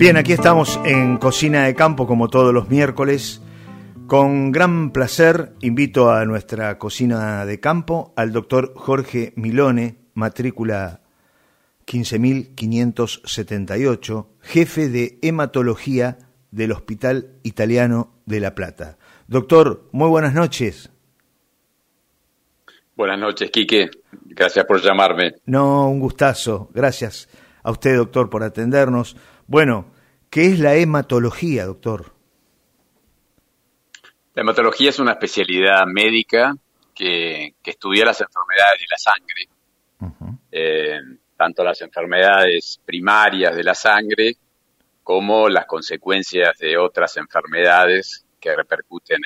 Bien, 0.00 0.16
aquí 0.16 0.32
estamos 0.32 0.78
en 0.84 1.16
Cocina 1.16 1.64
de 1.64 1.74
Campo 1.74 2.06
como 2.06 2.28
todos 2.28 2.54
los 2.54 2.70
miércoles. 2.70 3.42
Con 4.06 4.52
gran 4.52 4.92
placer 4.92 5.54
invito 5.60 6.12
a 6.12 6.24
nuestra 6.24 6.78
cocina 6.78 7.44
de 7.44 7.58
campo 7.58 8.12
al 8.14 8.30
doctor 8.30 8.74
Jorge 8.76 9.32
Milone, 9.34 9.96
matrícula 10.14 11.00
15578, 11.86 14.30
jefe 14.40 14.88
de 14.88 15.18
hematología 15.20 16.18
del 16.52 16.70
Hospital 16.70 17.32
Italiano 17.42 18.12
de 18.24 18.38
La 18.38 18.54
Plata. 18.54 18.98
Doctor, 19.26 19.88
muy 19.90 20.08
buenas 20.08 20.32
noches. 20.32 20.92
Buenas 22.94 23.18
noches, 23.18 23.50
Quique. 23.50 23.90
Gracias 24.26 24.64
por 24.64 24.80
llamarme. 24.80 25.34
No, 25.44 25.90
un 25.90 25.98
gustazo. 25.98 26.70
Gracias 26.72 27.28
a 27.64 27.72
usted, 27.72 27.96
doctor, 27.96 28.30
por 28.30 28.44
atendernos. 28.44 29.16
Bueno, 29.48 29.86
¿qué 30.28 30.44
es 30.44 30.58
la 30.60 30.74
hematología, 30.74 31.64
doctor? 31.64 32.12
La 34.34 34.42
hematología 34.42 34.90
es 34.90 34.98
una 34.98 35.12
especialidad 35.12 35.86
médica 35.86 36.54
que, 36.94 37.54
estudia 37.64 38.04
las 38.04 38.20
enfermedades 38.20 38.80
de 38.80 38.86
la 38.90 38.98
sangre, 38.98 40.38
eh, 40.52 41.00
tanto 41.34 41.64
las 41.64 41.80
enfermedades 41.80 42.78
primarias 42.84 43.56
de 43.56 43.64
la 43.64 43.74
sangre 43.74 44.36
como 45.02 45.48
las 45.48 45.64
consecuencias 45.64 46.58
de 46.58 46.76
otras 46.76 47.16
enfermedades 47.16 48.26
que 48.38 48.54
repercuten 48.54 49.20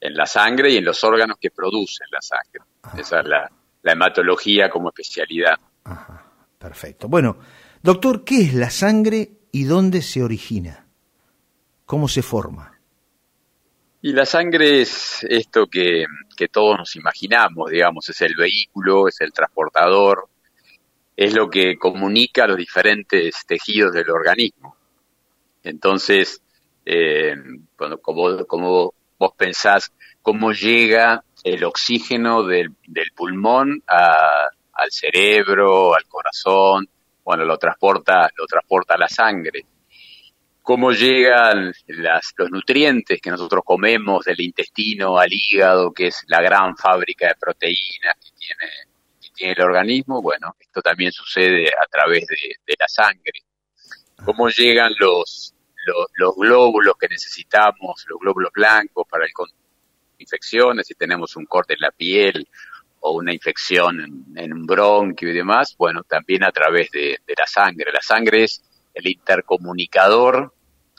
en, 0.00 0.16
la 0.16 0.24
sangre 0.24 0.70
y 0.70 0.78
en 0.78 0.84
los 0.86 1.04
órganos 1.04 1.36
que 1.38 1.50
producen 1.50 2.06
la 2.10 2.22
sangre. 2.22 2.62
Esa 2.98 3.20
es 3.20 3.26
la, 3.26 3.50
la 3.82 3.92
hematología 3.92 4.70
como 4.70 4.88
especialidad. 4.88 5.58
Ajá. 5.84 6.26
Perfecto. 6.58 7.08
Bueno, 7.08 7.36
doctor, 7.86 8.24
¿qué 8.24 8.40
es 8.40 8.54
la 8.54 8.68
sangre 8.68 9.30
y 9.52 9.62
dónde 9.62 10.02
se 10.02 10.20
origina? 10.20 10.88
¿Cómo 11.84 12.08
se 12.08 12.20
forma? 12.20 12.80
Y 14.02 14.12
la 14.12 14.26
sangre 14.26 14.80
es 14.80 15.24
esto 15.28 15.68
que, 15.68 16.04
todos 16.50 16.78
nos 16.78 16.96
imaginamos, 16.96 17.70
digamos, 17.70 18.08
es 18.08 18.20
el 18.22 18.34
vehículo, 18.34 19.06
es 19.06 19.20
el 19.20 19.32
transportador, 19.32 20.28
es 21.16 21.32
lo 21.32 21.48
que 21.48 21.78
comunica 21.78 22.48
los 22.48 22.56
diferentes 22.56 23.46
tejidos 23.46 23.92
del 23.92 24.10
organismo. 24.10 24.76
Entonces, 25.62 26.42
eh, 26.84 27.36
como, 27.76 28.44
como, 28.46 28.94
vos 29.16 29.32
pensás 29.36 29.92
cómo 30.22 30.50
llega 30.50 31.22
el 31.44 31.62
oxígeno 31.62 32.42
del, 32.42 32.74
del 32.88 33.12
pulmón 33.14 33.84
al 33.86 34.90
cerebro, 34.90 35.94
al 35.94 36.04
corazón, 36.06 36.88
bueno, 37.26 37.44
lo 37.44 37.58
transporta, 37.58 38.30
lo 38.36 38.46
transporta 38.46 38.96
la 38.96 39.08
sangre. 39.08 39.66
Cómo 40.62 40.92
llegan 40.92 41.72
los 41.88 42.50
nutrientes 42.52 43.20
que 43.20 43.30
nosotros 43.30 43.62
comemos 43.64 44.24
del 44.24 44.40
intestino 44.40 45.18
al 45.18 45.32
hígado, 45.32 45.92
que 45.92 46.06
es 46.06 46.24
la 46.28 46.40
gran 46.40 46.76
fábrica 46.76 47.26
de 47.26 47.34
proteínas 47.34 48.14
que 48.22 48.30
tiene, 48.38 49.32
tiene 49.34 49.52
el 49.54 49.60
organismo, 49.60 50.22
bueno, 50.22 50.54
esto 50.60 50.80
también 50.80 51.10
sucede 51.10 51.68
a 51.68 51.86
través 51.90 52.26
de, 52.28 52.74
la 52.78 52.86
sangre. 52.86 53.40
Cómo 54.24 54.48
llegan 54.48 54.92
los, 55.00 55.52
los, 56.14 56.36
glóbulos 56.36 56.94
que 56.96 57.08
necesitamos, 57.08 58.06
los 58.08 58.20
glóbulos 58.20 58.52
blancos 58.52 59.04
para 59.10 59.24
el 59.24 59.32
infecciones, 60.18 60.86
si 60.86 60.94
tenemos 60.94 61.34
un 61.34 61.44
corte 61.46 61.74
en 61.74 61.80
la 61.80 61.90
piel 61.90 62.48
o 63.06 63.12
una 63.12 63.32
infección 63.32 64.24
en, 64.34 64.52
un 64.52 64.66
bronquio 64.66 65.30
y 65.30 65.32
demás, 65.32 65.76
bueno, 65.78 66.02
también 66.02 66.42
a 66.42 66.50
través 66.50 66.90
de, 66.90 67.20
la 67.36 67.46
sangre. 67.46 67.92
La 67.92 68.02
sangre 68.02 68.42
es 68.44 68.62
el 68.92 69.06
intercomunicador 69.06 70.52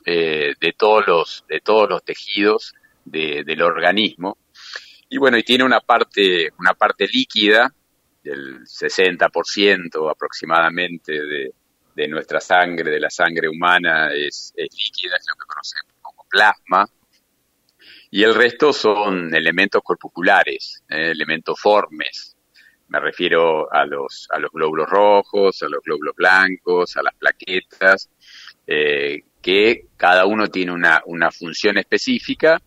eh, 0.06 0.54
de 0.60 0.74
todos 0.78 1.06
los 1.06 1.46
de 1.50 1.60
todos 1.60 1.90
los 1.90 2.04
tejidos 2.04 2.74
del 3.04 3.62
organismo 3.62 4.38
y 5.10 5.18
bueno 5.18 5.38
y 5.38 5.44
tiene 5.44 5.64
una 5.64 5.80
parte 5.80 6.50
una 6.60 6.74
parte 6.74 7.08
líquida 7.08 7.74
del 8.22 8.62
60% 8.66 10.12
aproximadamente 10.12 11.14
de, 11.14 11.52
de, 11.96 12.08
nuestra 12.08 12.42
sangre 12.42 12.92
de 12.92 13.00
la 13.00 13.10
sangre 13.10 13.48
humana 13.50 14.10
es, 14.14 14.54
es 14.56 14.70
líquida 14.78 15.16
es 15.18 15.26
lo 15.30 15.36
que 15.36 15.46
conocemos 15.48 15.94
como 16.02 16.26
plasma 16.30 16.86
y 18.10 18.24
el 18.24 18.34
resto 18.34 18.72
son 18.72 19.34
elementos 19.36 19.82
corpusculares, 19.84 20.84
eh, 20.90 21.12
elementos 21.12 21.60
formes. 21.60 22.36
Me 22.88 23.00
refiero 23.00 23.72
a 23.72 23.86
los, 23.86 24.28
a 24.32 24.40
los 24.40 24.52
glóbulos 24.52 24.90
rojos, 24.90 25.62
a 25.62 25.68
los 25.68 25.82
glóbulos 25.84 26.16
blancos, 26.16 26.96
a 26.96 27.04
las 27.04 27.14
plaquetas, 27.16 28.10
eh, 28.66 29.24
que 29.42 29.88
cada 29.98 30.26
uno 30.26 30.48
tiene 30.48 30.72
una, 30.72 31.02
una, 31.06 31.32
función 31.32 31.78
específica 31.78 32.62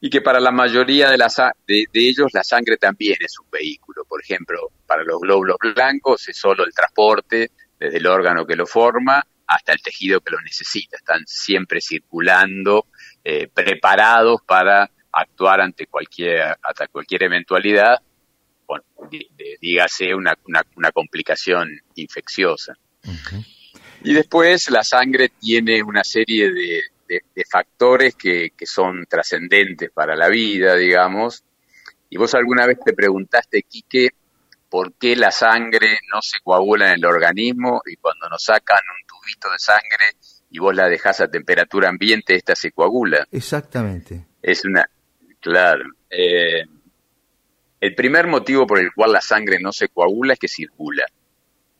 y 0.00 0.10
que 0.10 0.20
para 0.20 0.38
la 0.38 0.52
mayoría 0.52 1.10
de, 1.10 1.18
las, 1.18 1.36
de, 1.66 1.86
ellos 1.92 2.32
la 2.32 2.44
sangre 2.44 2.76
también 2.76 3.16
es 3.20 3.38
un 3.40 3.50
vehículo. 3.50 4.04
Por 4.04 4.22
ejemplo, 4.22 4.70
para 4.86 5.02
los 5.02 5.20
glóbulos 5.20 5.56
blancos 5.74 6.28
es 6.28 6.36
solo 6.36 6.64
el 6.64 6.72
transporte 6.72 7.50
desde 7.78 7.98
el 7.98 8.06
órgano 8.06 8.46
que 8.46 8.56
lo 8.56 8.66
forma 8.66 9.24
hasta 9.46 9.72
el 9.72 9.82
tejido 9.82 10.20
que 10.20 10.32
lo 10.32 10.40
necesita. 10.40 10.96
Están 10.96 11.26
siempre 11.26 11.80
circulando 11.80 12.86
eh, 13.30 13.46
preparados 13.52 14.40
para 14.40 14.90
actuar 15.12 15.60
ante 15.60 15.86
cualquier, 15.86 16.56
hasta 16.62 16.86
cualquier 16.86 17.24
eventualidad, 17.24 18.00
dígase 19.60 20.14
una, 20.14 20.34
una, 20.46 20.92
complicación 20.92 21.78
infecciosa. 21.96 22.72
Y 24.02 24.14
después 24.14 24.70
la 24.70 24.82
sangre 24.82 25.28
tiene 25.28 25.82
una 25.82 26.04
serie 26.04 26.50
de, 26.50 27.44
factores 27.50 28.14
que, 28.14 28.50
son 28.64 29.04
trascendentes 29.04 29.90
para 29.90 30.16
la 30.16 30.28
vida, 30.28 30.74
digamos. 30.74 31.44
Y 32.08 32.16
vos 32.16 32.34
alguna 32.34 32.64
vez 32.64 32.78
te 32.82 32.94
preguntaste, 32.94 33.62
Quique, 33.62 34.08
por 34.70 34.94
qué 34.94 35.16
la 35.16 35.32
sangre 35.32 35.98
no 36.10 36.22
se 36.22 36.40
coagula 36.42 36.86
en 36.86 36.94
el 36.94 37.04
organismo 37.04 37.82
y 37.84 37.96
cuando 37.96 38.26
nos 38.30 38.42
sacan 38.42 38.80
un 38.98 39.06
tubito 39.06 39.50
de 39.52 39.58
sangre 39.58 40.16
y 40.50 40.58
vos 40.58 40.74
la 40.74 40.88
dejás 40.88 41.20
a 41.20 41.28
temperatura 41.28 41.88
ambiente, 41.88 42.34
esta 42.34 42.56
se 42.56 42.72
coagula. 42.72 43.26
Exactamente. 43.30 44.26
Es 44.42 44.64
una, 44.64 44.88
claro. 45.40 45.84
Eh, 46.10 46.64
el 47.80 47.94
primer 47.94 48.26
motivo 48.26 48.66
por 48.66 48.78
el 48.78 48.92
cual 48.92 49.12
la 49.12 49.20
sangre 49.20 49.58
no 49.60 49.72
se 49.72 49.88
coagula 49.88 50.32
es 50.32 50.38
que 50.38 50.48
circula. 50.48 51.06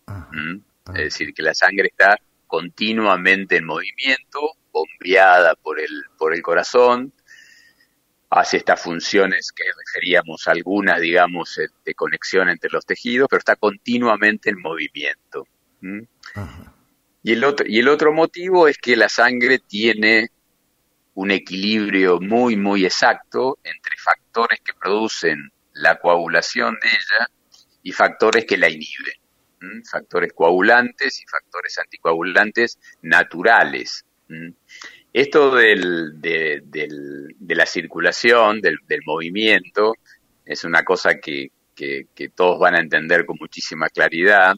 ¿Mm? 0.07 0.59
Es 0.95 1.05
decir, 1.05 1.35
que 1.35 1.43
la 1.43 1.55
sangre 1.55 1.89
está 1.89 2.19
continuamente 2.47 3.57
en 3.57 3.67
movimiento, 3.67 4.53
bombeada 4.73 5.55
por 5.55 5.81
el, 5.81 6.05
por 6.17 6.35
el 6.35 6.41
corazón, 6.41 7.13
hace 8.31 8.59
estas 8.59 8.81
funciones 8.81 9.53
que 9.53 9.65
referíamos 9.65 10.49
algunas, 10.49 11.01
digamos, 11.01 11.61
de 11.85 11.95
conexión 11.95 12.49
entre 12.49 12.71
los 12.71 12.87
tejidos, 12.87 13.29
pero 13.29 13.39
está 13.39 13.57
continuamente 13.57 14.51
en 14.51 14.61
movimiento. 14.61 15.47
¿Mm? 15.81 16.03
Ajá. 16.35 16.78
Y 17.29 17.33
el, 17.33 17.45
otro, 17.45 17.67
y 17.69 17.79
el 17.79 17.89
otro 17.89 18.11
motivo 18.11 18.69
es 18.69 18.79
que 18.79 18.97
la 18.97 19.11
sangre 19.11 19.59
tiene 19.59 20.31
un 21.13 21.31
equilibrio 21.31 22.21
muy, 22.23 22.57
muy 22.57 22.87
exacto 22.87 23.59
entre 23.65 23.97
factores 23.99 24.61
que 24.65 24.73
producen 24.73 25.53
la 25.75 25.99
coagulación 25.99 26.79
de 26.81 26.89
ella 26.89 27.29
y 27.83 27.93
factores 27.93 28.47
que 28.47 28.57
la 28.57 28.71
inhiben. 28.71 29.83
Factores 29.85 30.33
coagulantes 30.33 31.21
y 31.21 31.27
factores 31.27 31.79
anticoagulantes 31.79 32.79
naturales. 33.03 34.07
Esto 35.13 35.55
del, 35.55 36.19
de, 36.23 37.35
la 37.47 37.67
circulación, 37.67 38.63
del, 38.63 38.79
movimiento, 39.05 39.93
es 40.47 40.65
una 40.65 40.83
cosa 40.83 41.19
que, 41.19 41.51
que, 41.75 42.07
que 42.15 42.31
todos 42.31 42.59
van 42.59 42.75
a 42.75 42.81
entender 42.81 43.27
con 43.27 43.37
muchísima 43.39 43.91
claridad. 43.91 44.57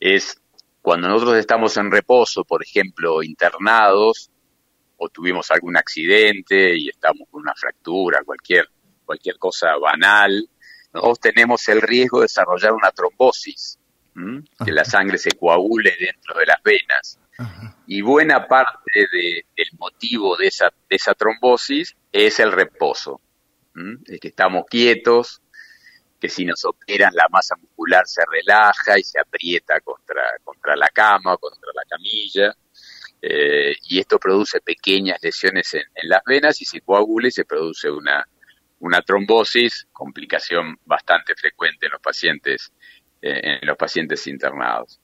Es 0.00 0.40
cuando 0.86 1.08
nosotros 1.08 1.38
estamos 1.38 1.76
en 1.78 1.90
reposo, 1.90 2.44
por 2.44 2.62
ejemplo, 2.62 3.20
internados, 3.20 4.30
o 4.96 5.08
tuvimos 5.08 5.50
algún 5.50 5.76
accidente 5.76 6.78
y 6.78 6.90
estamos 6.90 7.26
con 7.28 7.42
una 7.42 7.56
fractura, 7.56 8.22
cualquier, 8.24 8.68
cualquier 9.04 9.36
cosa 9.36 9.76
banal, 9.78 10.48
nosotros 10.94 11.18
tenemos 11.18 11.68
el 11.70 11.82
riesgo 11.82 12.20
de 12.20 12.26
desarrollar 12.26 12.72
una 12.72 12.92
trombosis, 12.92 13.80
que 14.64 14.70
la 14.70 14.84
sangre 14.84 15.18
se 15.18 15.32
coagule 15.32 15.92
dentro 15.98 16.38
de 16.38 16.46
las 16.46 16.62
venas. 16.62 17.18
Y 17.88 18.00
buena 18.02 18.46
parte 18.46 19.08
del 19.12 19.68
motivo 19.80 20.36
de 20.36 20.46
esa, 20.46 20.72
de 20.88 20.94
esa 20.94 21.14
trombosis 21.14 21.96
es 22.12 22.38
el 22.38 22.52
reposo. 22.52 23.20
Es 24.06 24.20
que 24.20 24.28
estamos 24.28 24.66
quietos, 24.70 25.42
que 26.26 26.30
si 26.30 26.44
nos 26.44 26.64
operan 26.64 27.14
la 27.14 27.28
masa 27.30 27.54
muscular 27.54 28.02
se 28.04 28.22
relaja 28.28 28.98
y 28.98 29.04
se 29.04 29.20
aprieta 29.20 29.78
contra, 29.80 30.22
contra 30.42 30.74
la 30.74 30.88
cama, 30.88 31.36
contra 31.36 31.70
la 31.72 31.84
camilla, 31.88 32.52
eh, 33.22 33.76
y 33.88 34.00
esto 34.00 34.18
produce 34.18 34.60
pequeñas 34.60 35.18
lesiones 35.22 35.72
en, 35.74 35.84
las 36.02 36.22
venas 36.26 36.60
y 36.60 36.64
se 36.64 36.80
coagula 36.80 37.28
y 37.28 37.30
se 37.30 37.44
produce 37.44 37.88
una, 37.88 38.26
una 38.80 39.02
trombosis, 39.02 39.86
complicación 39.92 40.76
bastante 40.84 41.36
frecuente 41.36 41.86
en 41.86 41.92
los 41.92 42.00
pacientes, 42.00 42.72
eh, 43.22 43.58
en 43.62 43.68
los 43.68 43.76
pacientes 43.76 44.26
internados. 44.26 44.98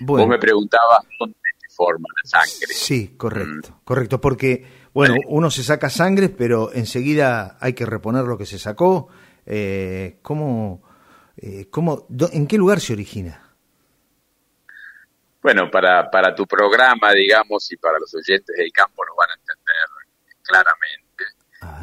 Vos 0.00 0.28
me 0.28 0.38
preguntabas 0.38 1.00
dónde 1.18 1.36
forma 1.70 2.06
la 2.22 2.30
sangre. 2.30 2.68
Sí, 2.72 3.16
correcto, 3.16 3.70
mm. 3.70 3.84
correcto, 3.84 4.20
porque, 4.20 4.64
bueno, 4.94 5.16
uno 5.26 5.50
se 5.50 5.64
saca 5.64 5.90
sangre, 5.90 6.28
pero 6.28 6.72
enseguida 6.72 7.58
hay 7.60 7.72
que 7.72 7.84
reponer 7.84 8.24
lo 8.24 8.38
que 8.38 8.46
se 8.46 8.60
sacó. 8.60 9.08
Eh, 9.46 10.18
¿cómo, 10.22 10.82
eh, 11.36 11.68
cómo, 11.70 12.06
¿En 12.32 12.46
qué 12.46 12.58
lugar 12.58 12.80
se 12.80 12.92
origina? 12.92 13.42
Bueno, 15.40 15.70
para, 15.70 16.10
para 16.10 16.34
tu 16.34 16.44
programa, 16.44 17.12
digamos, 17.12 17.70
y 17.70 17.76
para 17.76 18.00
los 18.00 18.12
oyentes 18.14 18.56
del 18.56 18.72
campo 18.72 19.04
lo 19.04 19.14
van 19.14 19.30
a 19.30 19.34
entender 19.34 19.74
claramente. 20.42 21.24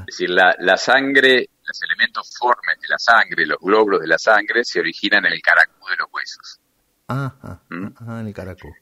Es 0.01 0.05
decir, 0.05 0.29
la, 0.29 0.53
la 0.59 0.75
sangre, 0.75 1.49
los 1.65 1.81
elementos 1.83 2.35
formes 2.37 2.79
de 2.81 2.87
la 2.89 2.99
sangre, 2.99 3.45
los 3.45 3.57
glóbulos 3.59 4.01
de 4.01 4.07
la 4.07 4.17
sangre, 4.17 4.65
se 4.65 4.81
originan 4.81 5.25
en 5.25 5.33
el 5.33 5.41
caracú 5.41 5.87
de 5.87 5.95
los 5.97 6.07
huesos. 6.11 6.59
Ajá, 7.07 7.61
¿Mm? 7.69 8.19
en 8.19 8.27
el 8.27 8.33
caracú. 8.33 8.73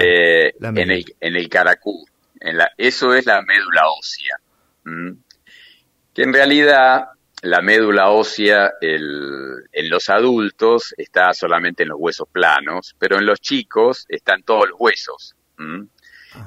Eh, 0.00 0.54
en, 0.60 0.90
el, 0.90 1.16
en 1.20 1.36
el 1.36 1.48
caracú. 1.48 2.06
En 2.40 2.56
la, 2.56 2.70
eso 2.76 3.14
es 3.14 3.26
la 3.26 3.42
médula 3.42 3.82
ósea. 3.98 4.36
Que 6.14 6.22
en 6.22 6.32
realidad 6.32 7.08
la 7.42 7.60
médula 7.60 8.10
ósea 8.10 8.74
en 8.80 9.90
los 9.90 10.08
adultos 10.08 10.94
está 10.96 11.34
solamente 11.34 11.82
en 11.82 11.88
los 11.88 11.98
huesos 12.00 12.28
planos, 12.30 12.94
pero 12.98 13.18
en 13.18 13.26
los 13.26 13.40
chicos 13.40 14.06
están 14.08 14.44
todos 14.44 14.68
los 14.68 14.78
huesos. 14.78 15.34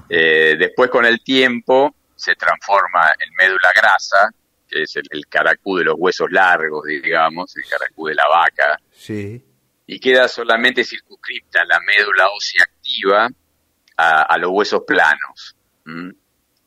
Eh, 0.10 0.56
después 0.58 0.90
con 0.90 1.06
el 1.06 1.22
tiempo 1.22 1.96
se 2.16 2.36
transforma 2.36 3.12
en 3.20 3.34
médula 3.36 3.72
grasa, 3.76 4.30
que 4.70 4.84
es 4.84 4.96
el, 4.96 5.28
caracú 5.28 5.78
de 5.78 5.84
los 5.84 5.96
huesos 5.98 6.32
largos, 6.32 6.86
digamos, 6.86 7.56
el 7.58 7.64
caracú 7.70 8.08
de 8.08 8.16
la 8.16 8.28
vaca. 8.30 8.80
Sí. 8.92 9.44
Y 9.86 10.00
queda 10.00 10.30
solamente 10.30 10.86
circunscripta 10.86 11.66
la 11.66 11.80
médula 11.82 12.30
ósea 12.30 12.64
activa 12.64 13.30
a, 13.98 14.38
los 14.38 14.50
huesos 14.50 14.84
planos. 14.88 15.58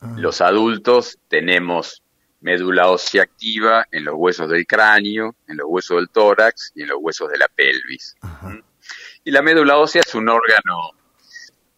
Ah. 0.01 0.15
Los 0.19 0.43
adultos 0.43 1.19
tenemos 1.29 2.03
médula 2.41 2.89
ósea 2.89 3.23
activa 3.23 3.87
en 3.91 4.05
los 4.05 4.15
huesos 4.17 4.49
del 4.49 4.67
cráneo, 4.67 5.37
en 5.47 5.57
los 5.57 5.67
huesos 5.69 5.97
del 5.97 6.09
tórax 6.11 6.73
y 6.75 6.83
en 6.83 6.89
los 6.89 6.99
huesos 7.01 7.31
de 7.31 7.39
la 7.39 7.49
pelvis. 7.49 8.17
Y 9.25 9.31
la 9.31 9.43
médula 9.43 9.79
ósea 9.79 10.03
es 10.07 10.15
un 10.15 10.29
órgano 10.29 10.93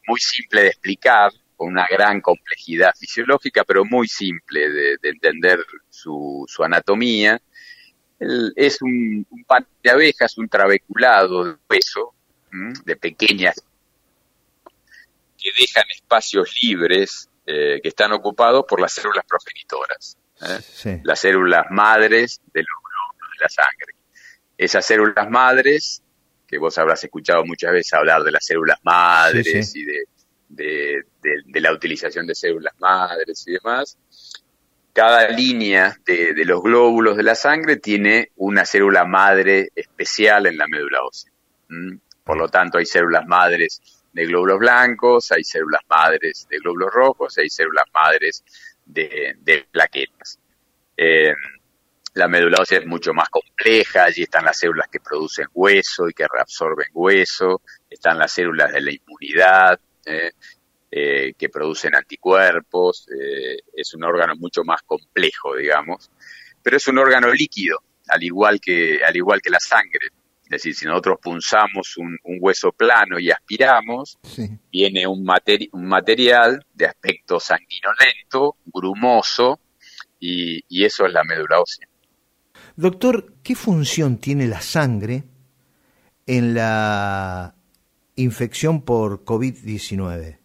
muy 0.06 0.20
simple 0.20 0.62
de 0.62 0.68
explicar, 0.68 1.32
con 1.60 1.68
una 1.68 1.86
gran 1.90 2.22
complejidad 2.22 2.94
fisiológica, 2.96 3.64
pero 3.64 3.84
muy 3.84 4.08
simple 4.08 4.70
de, 4.70 4.98
entender 5.02 5.62
su, 5.90 6.46
anatomía. 6.58 7.38
es 8.56 8.80
un, 8.80 9.26
par 9.46 9.66
de 9.82 9.90
abejas, 9.90 10.38
un 10.38 10.48
trabeculado 10.48 11.44
de 11.44 11.56
hueso, 11.68 12.14
de 12.84 12.96
pequeñas, 12.96 13.62
que 15.36 15.50
dejan 15.58 15.84
espacios 15.90 16.50
libres 16.62 17.28
eh, 17.44 17.78
que 17.82 17.88
están 17.88 18.12
ocupados 18.12 18.64
por 18.66 18.80
las 18.80 18.94
células 18.94 19.26
progenitoras. 19.26 20.16
¿Eh? 20.42 21.00
las 21.04 21.20
células 21.20 21.66
madres 21.70 22.40
de 22.52 22.60
los 22.60 22.78
glóbulos 22.82 23.31
de 23.32 23.42
la 23.42 23.48
sangre. 23.48 23.94
Esas 24.56 24.87
células 24.87 25.31
madres, 25.31 26.02
que 26.46 26.58
vos 26.58 26.76
habrás 26.78 27.02
escuchado 27.04 27.44
muchas 27.44 27.72
veces 27.72 27.92
hablar 27.94 28.22
de 28.22 28.32
las 28.32 28.44
células 28.44 28.78
madres 28.82 29.75
y 29.75 29.84
de, 29.84 30.04
de, 30.48 31.60
la 31.60 31.72
utilización 31.72 32.26
de 32.26 32.34
células 32.34 32.75
madres 32.78 33.44
y 33.46 33.52
demás, 33.52 33.96
cada 34.92 35.28
línea 35.28 35.96
de, 36.04 36.34
los 36.44 36.62
glóbulos 36.62 37.16
de 37.16 37.22
la 37.22 37.34
sangre 37.34 37.76
tiene 37.76 38.32
una 38.37 38.64
célula 38.64 39.04
madre 39.04 39.70
especial 39.75 40.46
en 40.46 40.58
la 40.58 40.66
médula 40.66 40.98
ósea. 41.02 41.31
Por 42.25 42.37
lo 42.37 42.48
tanto, 42.48 42.78
hay 42.78 42.87
células 42.87 43.26
madres 43.26 43.81
de 44.12 44.26
glóbulos 44.26 44.58
blancos, 44.58 45.31
hay 45.31 45.44
células 45.44 45.82
madres 45.88 46.46
de 46.50 46.58
glóbulos 46.58 46.92
rojos, 46.92 47.38
hay 47.38 47.48
células 47.48 47.84
madres 47.94 48.44
de, 48.92 49.66
plaquetas. 49.70 50.38
Eh, 50.96 51.34
la 52.14 52.28
médula 52.28 52.58
ósea 52.60 52.81
es 52.81 52.87
mucho 52.87 53.14
más 53.14 53.28
compleja, 53.28 54.04
allí 54.04 54.22
están 54.22 54.44
las 54.44 54.58
células 54.58 54.88
que 54.88 55.00
producen 55.00 55.46
hueso 55.54 56.08
y 56.08 56.12
que 56.12 56.26
reabsorben 56.26 56.88
hueso, 56.92 57.62
están 57.88 58.19
las 58.19 58.32
células 58.32 58.72
de 58.72 58.81
la 58.81 58.92
inmunidad 58.92 59.81
eh, 60.04 60.32
eh, 60.90 61.32
que 61.38 61.48
producen 61.48 61.94
anticuerpos, 61.94 63.06
es 63.72 63.94
un 63.94 64.02
órgano 64.02 64.34
mucho 64.37 64.64
más 64.64 64.82
complejo, 64.82 65.54
digamos, 65.54 66.10
pero 66.62 66.76
es 66.76 66.88
un 66.88 66.98
órgano 66.98 67.32
líquido, 67.32 67.78
al 68.08 68.22
igual 68.25 68.60
que, 68.60 69.04
al 69.04 69.16
igual 69.16 69.40
que 69.40 69.50
la 69.50 69.60
sangre. 69.60 70.08
Es 70.50 70.64
decir, 70.64 70.75
si 70.75 70.85
nosotros 70.85 71.20
punzamos 71.23 71.97
un, 71.97 72.19
hueso 72.41 72.73
plano 72.73 73.20
y 73.20 73.31
aspiramos, 73.31 74.19
viene 74.73 75.06
un, 75.06 75.25
un, 75.73 75.87
material 75.87 76.67
de 76.75 76.87
aspecto 76.87 77.38
sanguinolento, 77.38 78.56
grumoso, 78.64 79.61
y, 80.19 80.61
y, 80.69 80.85
eso 80.85 81.06
es 81.06 81.12
la 81.12 81.23
médula 81.23 81.61
ósea. 81.61 81.87
Doctor, 82.75 83.35
¿qué 83.44 83.55
función 83.55 84.19
tiene 84.19 84.49
la 84.49 84.61
sangre 84.61 85.23
en 86.26 86.55
la 86.55 87.55
infección 88.17 88.82
por 88.82 89.25
COVID-19? 89.25 90.37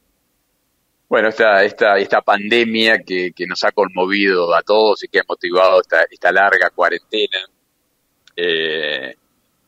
Bueno, 1.10 1.30
esta, 1.30 1.63
esta, 1.63 1.98
esta 1.98 2.22
pandemia 2.22 3.00
que, 3.00 3.31
que, 3.36 3.48
nos 3.48 3.63
ha 3.63 3.72
conmovido 3.72 4.54
a 4.54 4.62
todos 4.62 5.04
y 5.04 5.07
que 5.07 5.22
ha 5.22 5.25
motivado 5.28 5.81
esta, 5.81 6.04
esta 6.12 6.31
larga 6.31 6.69
cuarentena, 6.69 7.40
eh, 8.36 9.16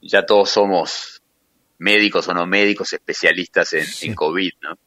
ya 0.01 0.25
todos 0.25 0.49
somos 0.49 1.21
médicos 1.79 2.27
o 2.27 2.33
no 2.33 2.47
médicos 2.47 2.93
especialistas 2.93 3.73
en, 3.73 4.15
COVID, 4.15 4.51
¿no? 4.61 4.77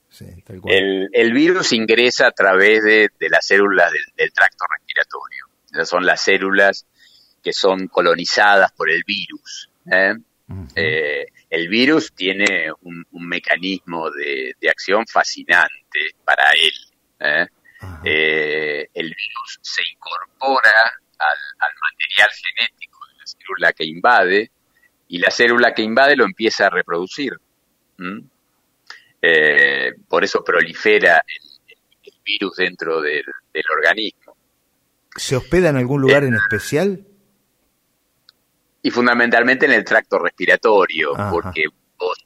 el, 0.67 1.33
virus 1.33 1.73
ingresa 1.73 2.27
a 2.27 2.33
través 2.33 2.83
de, 2.83 3.11
las 3.29 3.47
células 3.47 3.93
del, 4.17 4.33
tracto 4.33 4.65
respiratorio. 4.77 5.47
Esas 5.73 5.89
son 5.89 6.05
las 6.05 6.21
células 6.21 6.87
que 7.43 7.53
son 7.53 7.87
colonizadas 7.87 8.73
por 8.73 8.91
el 8.91 9.03
virus. 9.07 9.71
¿eh? 9.91 10.15
Eh, 10.75 11.27
el 11.49 11.69
virus 11.69 12.13
tiene 12.13 12.73
un, 12.83 13.07
mecanismo 13.13 14.11
de, 14.11 14.55
acción 14.69 15.07
fascinante 15.07 16.15
para 16.25 16.53
él. 16.53 16.73
¿eh? 17.21 17.47
el 18.03 19.07
virus 19.07 19.59
se 19.63 19.83
incorpora 19.93 20.93
al, 21.19 21.39
al 21.59 21.73
material 21.81 22.29
genético 22.31 22.99
de 23.07 23.15
la 23.19 23.27
célula 23.27 23.73
que 23.73 23.85
invade 23.85 24.51
y 25.11 25.19
la 25.19 25.31
célula 25.31 25.75
que 25.75 25.83
invade 25.83 26.15
lo 26.15 26.25
empieza 26.25 26.67
a 26.67 26.71
reproducir. 26.71 27.33
Eh, 29.21 29.93
por 30.09 30.23
eso 30.23 30.43
prolifera 30.45 31.23
el, 31.27 31.51
virus 32.25 32.57
dentro 32.57 33.01
del, 33.01 33.25
organismo. 33.77 34.37
¿Se 35.17 35.35
hospeda 35.35 35.71
en 35.71 35.77
algún 35.77 36.01
lugar 36.01 36.23
en 36.23 36.35
especial? 36.35 37.05
Y 38.83 38.91
fundamentalmente 38.93 39.67
en 39.67 39.73
el 39.73 39.85
tracto 39.85 40.21
respiratorio, 40.21 41.11
porque 41.29 41.65
vos, 41.99 42.17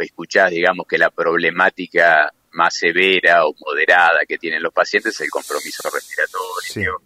escuchás, 0.00 0.50
digamos, 0.50 0.86
que 0.86 0.98
la 0.98 1.10
problemática 1.10 2.30
más 2.52 2.74
severa 2.74 3.46
o 3.46 3.54
moderada 3.66 4.20
que 4.28 4.36
tienen 4.36 4.62
los 4.62 4.74
pacientes 4.74 5.14
es 5.14 5.20
el 5.22 5.30
compromiso 5.30 5.88
respiratorio, 5.88 7.00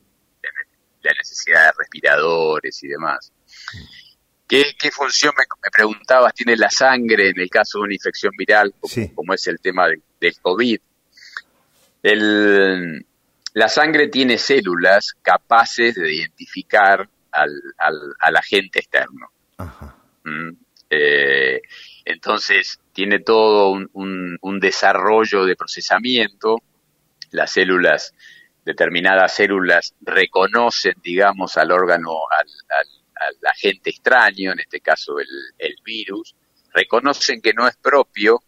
la 1.03 1.13
necesidad 1.13 1.67
de 1.67 1.73
respiradores 1.79 2.83
y 2.83 2.89
demás. 2.89 3.33
Mm. 3.75 4.04
¿Qué, 4.79 4.91
función, 4.93 5.33
me, 5.37 5.71
preguntabas, 5.71 6.33
tiene 6.33 6.57
la 6.57 6.71
sangre 6.71 7.31
en 7.31 7.41
el 7.41 7.51
caso 7.51 7.79
de 7.79 7.85
una 7.85 7.95
infección 7.95 8.33
viral, 8.39 8.73
como, 9.15 9.35
es 9.35 9.47
el 9.49 9.59
tema 9.61 9.89
del 9.89 10.35
COVID? 10.41 10.81
la 13.55 13.69
sangre 13.69 14.09
tiene 14.09 14.37
células 14.37 15.15
capaces 15.23 15.95
de 15.95 16.15
identificar 16.15 17.09
al, 17.33 18.37
agente 18.37 18.81
externo. 18.81 19.31
¿Mm? 20.25 20.51
Eh, 20.91 21.63
entonces, 22.05 22.79
tiene 22.93 23.21
todo 23.21 23.71
un, 23.71 24.61
desarrollo 24.61 25.47
de 25.47 25.57
procesamiento. 25.57 26.59
Las 27.31 27.53
células, 27.53 28.15
determinadas 28.65 29.35
células, 29.35 29.95
reconocen, 30.03 30.95
digamos, 31.03 31.57
al 31.57 31.73
órgano, 31.73 32.11
al, 32.31 32.47
al 32.79 33.04
agente 33.51 33.91
extraño, 33.91 34.53
en 34.53 34.61
este 34.61 34.81
caso 34.81 35.19
el, 35.19 35.77
virus, 35.85 36.35
reconocen 36.73 37.41
que 37.41 37.53
no 37.53 37.67
es 37.69 37.77
propio, 37.77 38.43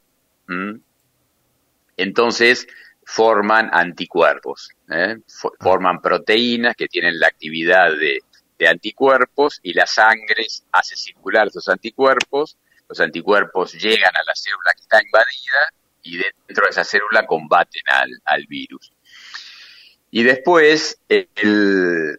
entonces 1.97 2.67
forman 3.05 3.71
anticuerpos, 3.73 4.71
¿eh? 4.91 5.19
forman 5.61 6.01
proteínas 6.01 6.75
que 6.77 6.89
tienen 6.89 7.19
la 7.19 7.29
actividad 7.29 7.91
de, 7.93 8.21
anticuerpos 8.67 9.61
y 9.63 9.75
la 9.75 9.87
sangre 9.87 10.47
hace 10.73 10.97
circular 10.97 11.49
esos 11.49 11.69
anticuerpos, 11.69 12.57
los 12.89 13.01
anticuerpos 13.01 13.75
llegan 13.75 14.17
a 14.17 14.25
la 14.27 14.35
célula 14.35 14.73
que 14.75 14.81
está 14.81 15.03
invadida 15.03 15.73
y 16.03 16.17
dentro 16.17 16.65
de 16.65 16.71
esa 16.71 16.85
célula 16.85 17.27
combaten 17.27 17.83
al 18.25 18.47
virus. 18.47 18.96
Y 20.11 20.23
después, 20.23 21.01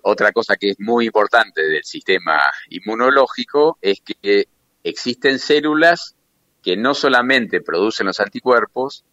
otra 0.03 0.31
cosa 0.31 0.55
que 0.55 0.71
es 0.71 0.79
muy 0.79 1.05
importante 1.07 1.63
del 1.63 1.83
sistema 1.83 2.51
inmunológico 2.69 3.77
es 3.81 4.01
que 4.01 4.47
existen 4.83 5.39
células 5.39 6.15
que 6.61 6.75
no 6.75 6.93
solamente 6.93 7.61
producen 7.61 8.07
los 8.07 8.19
anticuerpos, 8.19 9.05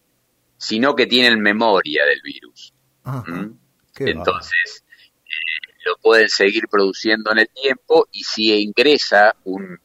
sino 0.57 0.95
que 0.95 1.07
tienen 1.07 1.41
memoria 1.41 2.05
del 2.05 2.21
virus. 2.23 2.75
Entonces, 3.97 4.85
eh, 5.25 5.73
lo 5.87 5.97
pueden 5.99 6.29
seguir 6.29 6.65
produciendo 6.69 7.33
en 7.33 7.39
el 7.39 7.49
tiempo 7.49 8.09
y 8.11 8.25
si 8.25 8.53
ingresa 8.61 9.37
un, 9.45 9.79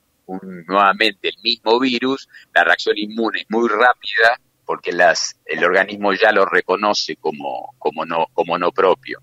nuevamente 0.68 1.30
el 1.30 1.38
mismo 1.44 1.80
virus, 1.80 2.28
la 2.54 2.64
reacción 2.64 2.98
inmune 2.98 3.42
es 3.42 3.46
muy 3.50 3.68
rápida 3.68 4.40
porque 4.70 4.92
las, 4.92 5.36
el 5.46 5.64
organismo 5.64 6.14
ya 6.14 6.32
lo 6.32 6.46
reconoce 6.46 7.16
como, 7.16 7.74
como, 7.80 8.06
no, 8.06 8.28
como 8.34 8.56
no 8.56 8.72
propio. 8.72 9.20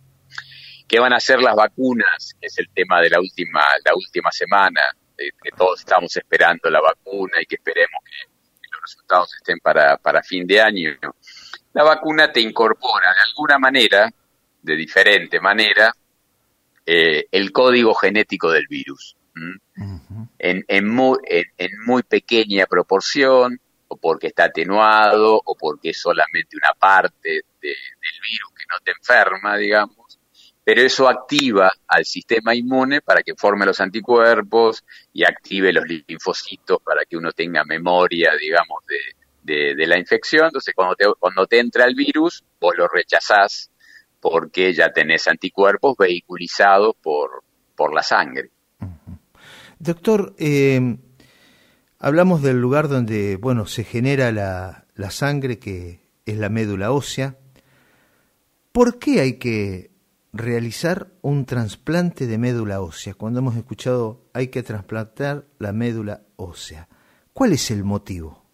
¿Qué 0.89 0.99
van 0.99 1.13
a 1.13 1.19
hacer 1.19 1.41
las 1.41 1.55
vacunas? 1.55 2.35
Que 2.41 2.49
es 2.49 2.59
el 2.59 2.69
tema 2.71 3.01
de 3.01 3.11
la 3.11 3.21
última, 3.21 3.61
la 3.85 3.95
última 3.95 4.33
semana, 4.33 4.81
que 5.17 5.51
todos 5.57 5.79
estamos 5.79 6.17
esperando 6.17 6.69
la 6.69 6.81
vacuna 6.81 7.41
y 7.41 7.47
que 7.47 7.55
esperemos 7.55 8.03
que, 8.05 8.69
los 8.73 8.83
resultados 8.83 9.37
estén 9.37 9.61
para, 9.61 9.97
para 9.99 10.21
fin 10.21 10.49
de 10.49 10.61
año. 10.61 10.91
La 11.75 11.85
vacuna 11.85 12.33
te 12.33 12.41
incorpora 12.41 13.11
de 13.11 13.31
alguna 13.31 13.57
manera, 13.57 14.13
de 14.63 14.75
diferente 14.75 15.39
manera, 15.39 15.93
eh, 16.85 17.29
el 17.31 17.53
código 17.53 17.95
genético 17.95 18.51
del 18.51 18.67
virus. 18.67 19.17
en, 20.41 20.65
en, 20.67 20.89
muy, 20.89 21.19
en, 21.25 21.71
muy 21.87 22.03
pequeña 22.03 22.67
proporción, 22.67 23.61
o 23.89 23.97
porque 23.97 24.29
está 24.29 24.45
atenuado, 24.45 25.41
o 25.45 25.55
porque 25.57 25.91
es 25.91 26.01
solamente 26.01 26.57
una 26.57 26.73
parte 26.79 27.45
del 27.61 28.17
virus 28.23 28.53
que 28.57 28.65
no 28.71 28.79
te 28.85 28.93
enferma, 28.93 29.57
digamos 29.57 30.07
pero 30.67 30.83
eso 30.83 31.09
activa 31.09 31.71
al 31.87 32.05
sistema 32.05 32.53
inmune 32.53 33.01
para 33.01 33.23
que 33.23 33.37
forme 33.37 33.65
los 33.65 33.81
anticuerpos 33.81 34.85
y 35.13 35.23
active 35.23 35.73
los 35.73 35.85
linfocitos 35.87 36.79
para 36.83 37.05
que 37.05 37.17
uno 37.17 37.31
tenga 37.31 37.63
memoria, 37.65 38.33
digamos, 38.37 38.83
de, 39.45 39.87
la 39.87 39.97
infección. 39.97 40.47
Entonces, 40.47 40.75
cuando 40.75 40.97
te, 40.97 41.05
cuando 41.21 41.47
te 41.47 41.61
entra 41.61 41.85
el 41.85 41.95
virus, 41.95 42.43
vos 42.59 42.75
lo 42.77 42.89
rechazás 42.89 43.71
porque 44.21 44.75
ya 44.75 44.93
tenés 44.93 45.29
anticuerpos 45.29 45.97
vehiculizados 45.97 46.97
por, 47.01 47.45
por 47.77 47.95
la 47.95 48.03
sangre. 48.03 48.51
Doctor, 49.79 50.35
eh, 50.37 50.81
hablamos 51.99 52.43
del 52.43 52.61
lugar 52.61 52.89
donde, 52.89 53.37
bueno, 53.37 53.67
se 53.67 53.85
genera 53.85 54.33
la, 54.33 54.87
la 54.95 55.11
sangre, 55.11 55.59
que 55.59 56.01
es 56.25 56.37
la 56.37 56.49
médula 56.49 56.93
ósea. 56.93 57.37
¿Por 58.73 58.99
qué 58.99 59.21
hay 59.21 59.35
que 59.35 59.91
realizar 60.37 61.09
un 61.23 61.47
trasplante 61.47 62.27
de 62.27 62.39
médula 62.39 62.81
ósea. 62.81 63.15
Cuando 63.15 63.41
hemos 63.41 63.57
escuchado 63.57 64.29
hay 64.33 64.49
que 64.49 64.63
trasplantar 64.63 65.45
la 65.59 65.73
médula 65.73 66.23
ósea. 66.37 66.89
¿Cuál 67.33 67.53
es 67.53 67.71
el 67.71 67.85
motivo? 67.85 68.45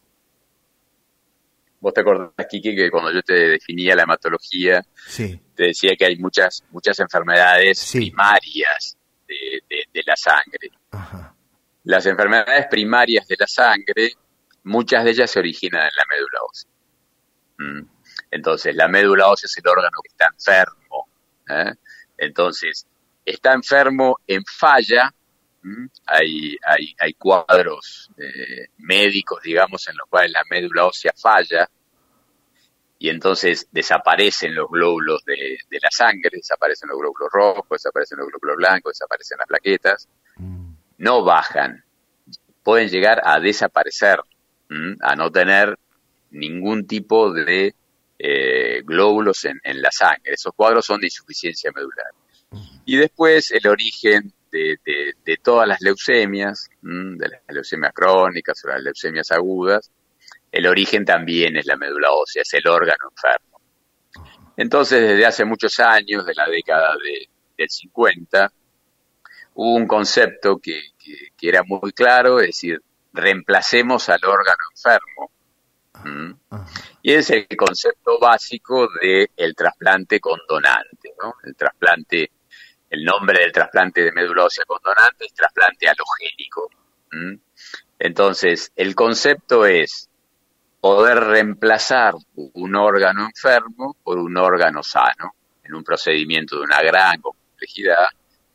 Vos 1.81 1.93
te 1.93 2.01
acordás, 2.01 2.47
Kiki, 2.49 2.77
que 2.77 2.91
cuando 2.91 3.13
yo 3.13 3.23
te 3.23 3.35
definía 3.35 3.97
la 3.97 4.05
hematología, 4.05 4.85
te 5.17 5.41
decía 5.57 5.97
que 5.99 6.07
hay 6.07 6.17
muchas, 6.17 6.65
muchas 6.71 6.99
enfermedades 7.01 7.91
primarias 7.93 8.97
de, 9.27 10.03
la 10.07 10.15
sangre. 10.17 10.71
Las 11.85 12.07
enfermedades 12.07 12.67
primarias 12.69 13.27
de 13.27 13.37
la 13.39 13.47
sangre, 13.47 14.13
muchas 14.65 15.05
de 15.05 15.11
ellas 15.11 15.31
se 15.31 15.39
originan 15.39 15.83
en 15.83 15.91
la 15.97 16.05
médula 16.09 16.39
ósea. 16.49 16.71
¿Mm? 17.59 17.89
Entonces, 18.31 18.75
la 18.75 18.89
médula 18.89 19.29
ósea 19.29 19.47
es 19.47 19.59
el 19.59 19.69
órgano 19.69 19.99
que 20.03 20.09
está 20.09 20.27
enfermo 20.27 20.83
¿eh? 21.49 21.75
Entonces, 22.19 22.87
está 23.25 23.53
enfermo 23.53 24.19
en 24.27 24.45
falla, 24.45 25.13
hay, 26.07 26.57
hay, 26.65 26.95
hay, 26.99 27.15
cuadros 27.15 28.11
eh, 28.19 28.67
médicos, 28.79 29.43
digamos, 29.43 29.87
en 29.89 29.97
los 29.97 30.09
cuales 30.09 30.33
la 30.33 30.43
médula 30.51 30.87
ósea 30.87 31.13
falla 31.17 31.69
y 32.99 33.09
entonces 33.09 33.69
desaparecen 33.71 34.55
los 34.55 34.69
glóbulos 34.69 35.25
de, 35.25 35.59
la 35.71 35.91
sangre, 35.91 36.31
desaparecen 36.33 36.89
los 36.89 36.99
glóbulos 36.99 37.29
rojos, 37.33 37.69
desaparecen 37.71 38.19
los 38.19 38.29
glóbulos 38.29 38.57
blancos, 38.57 38.93
desaparecen 38.93 39.39
las 39.39 39.47
plaquetas. 39.47 40.09
No 41.03 41.25
bajan, 41.25 41.85
pueden 42.63 42.89
llegar 42.89 43.21
a 43.25 43.41
desaparecer, 43.41 44.21
a 45.01 45.17
no 45.17 45.33
tener 45.33 45.77
ningún 46.31 46.87
tipo 46.87 47.33
de 47.33 47.75
eh, 48.21 48.83
glóbulos 48.85 49.45
en, 49.47 49.83
la 49.83 49.91
sangre. 49.91 50.35
Esos 50.35 50.53
cuadros 50.55 50.87
son 50.87 51.01
de 51.01 51.09
insuficiencia 51.09 51.73
medular. 51.75 52.07
Y 52.85 52.97
después 52.97 53.51
el 53.51 53.67
origen 53.67 54.33
de, 54.53 54.79
todas 55.43 55.67
las 55.67 55.81
leucemias, 55.81 56.71
de 56.81 57.29
las 57.29 57.41
leucemias 57.49 57.93
crónicas 57.93 58.65
o 58.65 58.69
las 58.69 58.81
leucemias 58.81 59.33
agudas, 59.33 59.91
el 60.53 60.69
origen 60.69 61.05
también 61.05 61.57
es 61.57 61.67
la 61.67 61.77
médula 61.77 62.13
ósea, 62.13 62.43
es 62.43 62.55
el 62.55 62.69
órgano 62.69 63.11
enfermo. 63.11 63.61
Entonces, 64.57 65.01
desde 65.01 65.27
hace 65.27 65.45
muchos 65.45 65.81
años, 65.81 66.25
de 66.25 66.35
la 66.35 66.47
década 66.47 66.95
del 67.57 67.69
50, 67.69 68.53
hubo 69.55 69.75
un 69.75 69.87
concepto 69.87 70.59
que, 70.59 70.92
que, 71.03 71.49
era 71.49 71.63
muy 71.63 71.93
claro, 71.93 72.41
es 72.41 72.49
decir, 72.49 72.83
reemplacemos 73.13 74.09
al 74.09 74.25
órgano 74.25 74.65
enfermo 74.71 75.31
y 77.03 77.13
es 77.13 77.31
el 77.31 77.47
concepto 77.57 78.19
básico 78.19 78.89
del 79.01 79.29
el 79.37 79.55
trasplante 79.55 80.21
con 80.21 80.41
donante, 80.49 81.15
¿no? 81.23 81.35
El 81.45 81.55
trasplante, 81.55 82.31
el 82.91 83.05
nombre 83.05 83.41
del 83.41 83.53
trasplante 83.53 84.03
de 84.03 84.13
médula 84.13 84.45
ósea 84.45 84.65
con 84.65 84.81
donante 84.83 85.27
es 85.27 85.35
trasplante 85.35 85.89
halogénico. 85.89 86.71
Entonces, 87.99 88.73
el 88.75 88.95
concepto 88.95 89.67
es 89.67 90.09
poder 90.81 91.21
reemplazar 91.21 92.15
un 92.35 92.75
órgano 92.75 93.27
enfermo 93.27 93.97
por 94.03 94.19
un 94.19 94.37
órgano 94.37 94.83
sano, 94.83 95.35
en 95.63 95.75
un 95.75 95.85
procedimiento 95.85 96.57
de 96.57 96.63
una 96.63 96.83
gran 96.83 97.21
complejidad, 97.21 98.09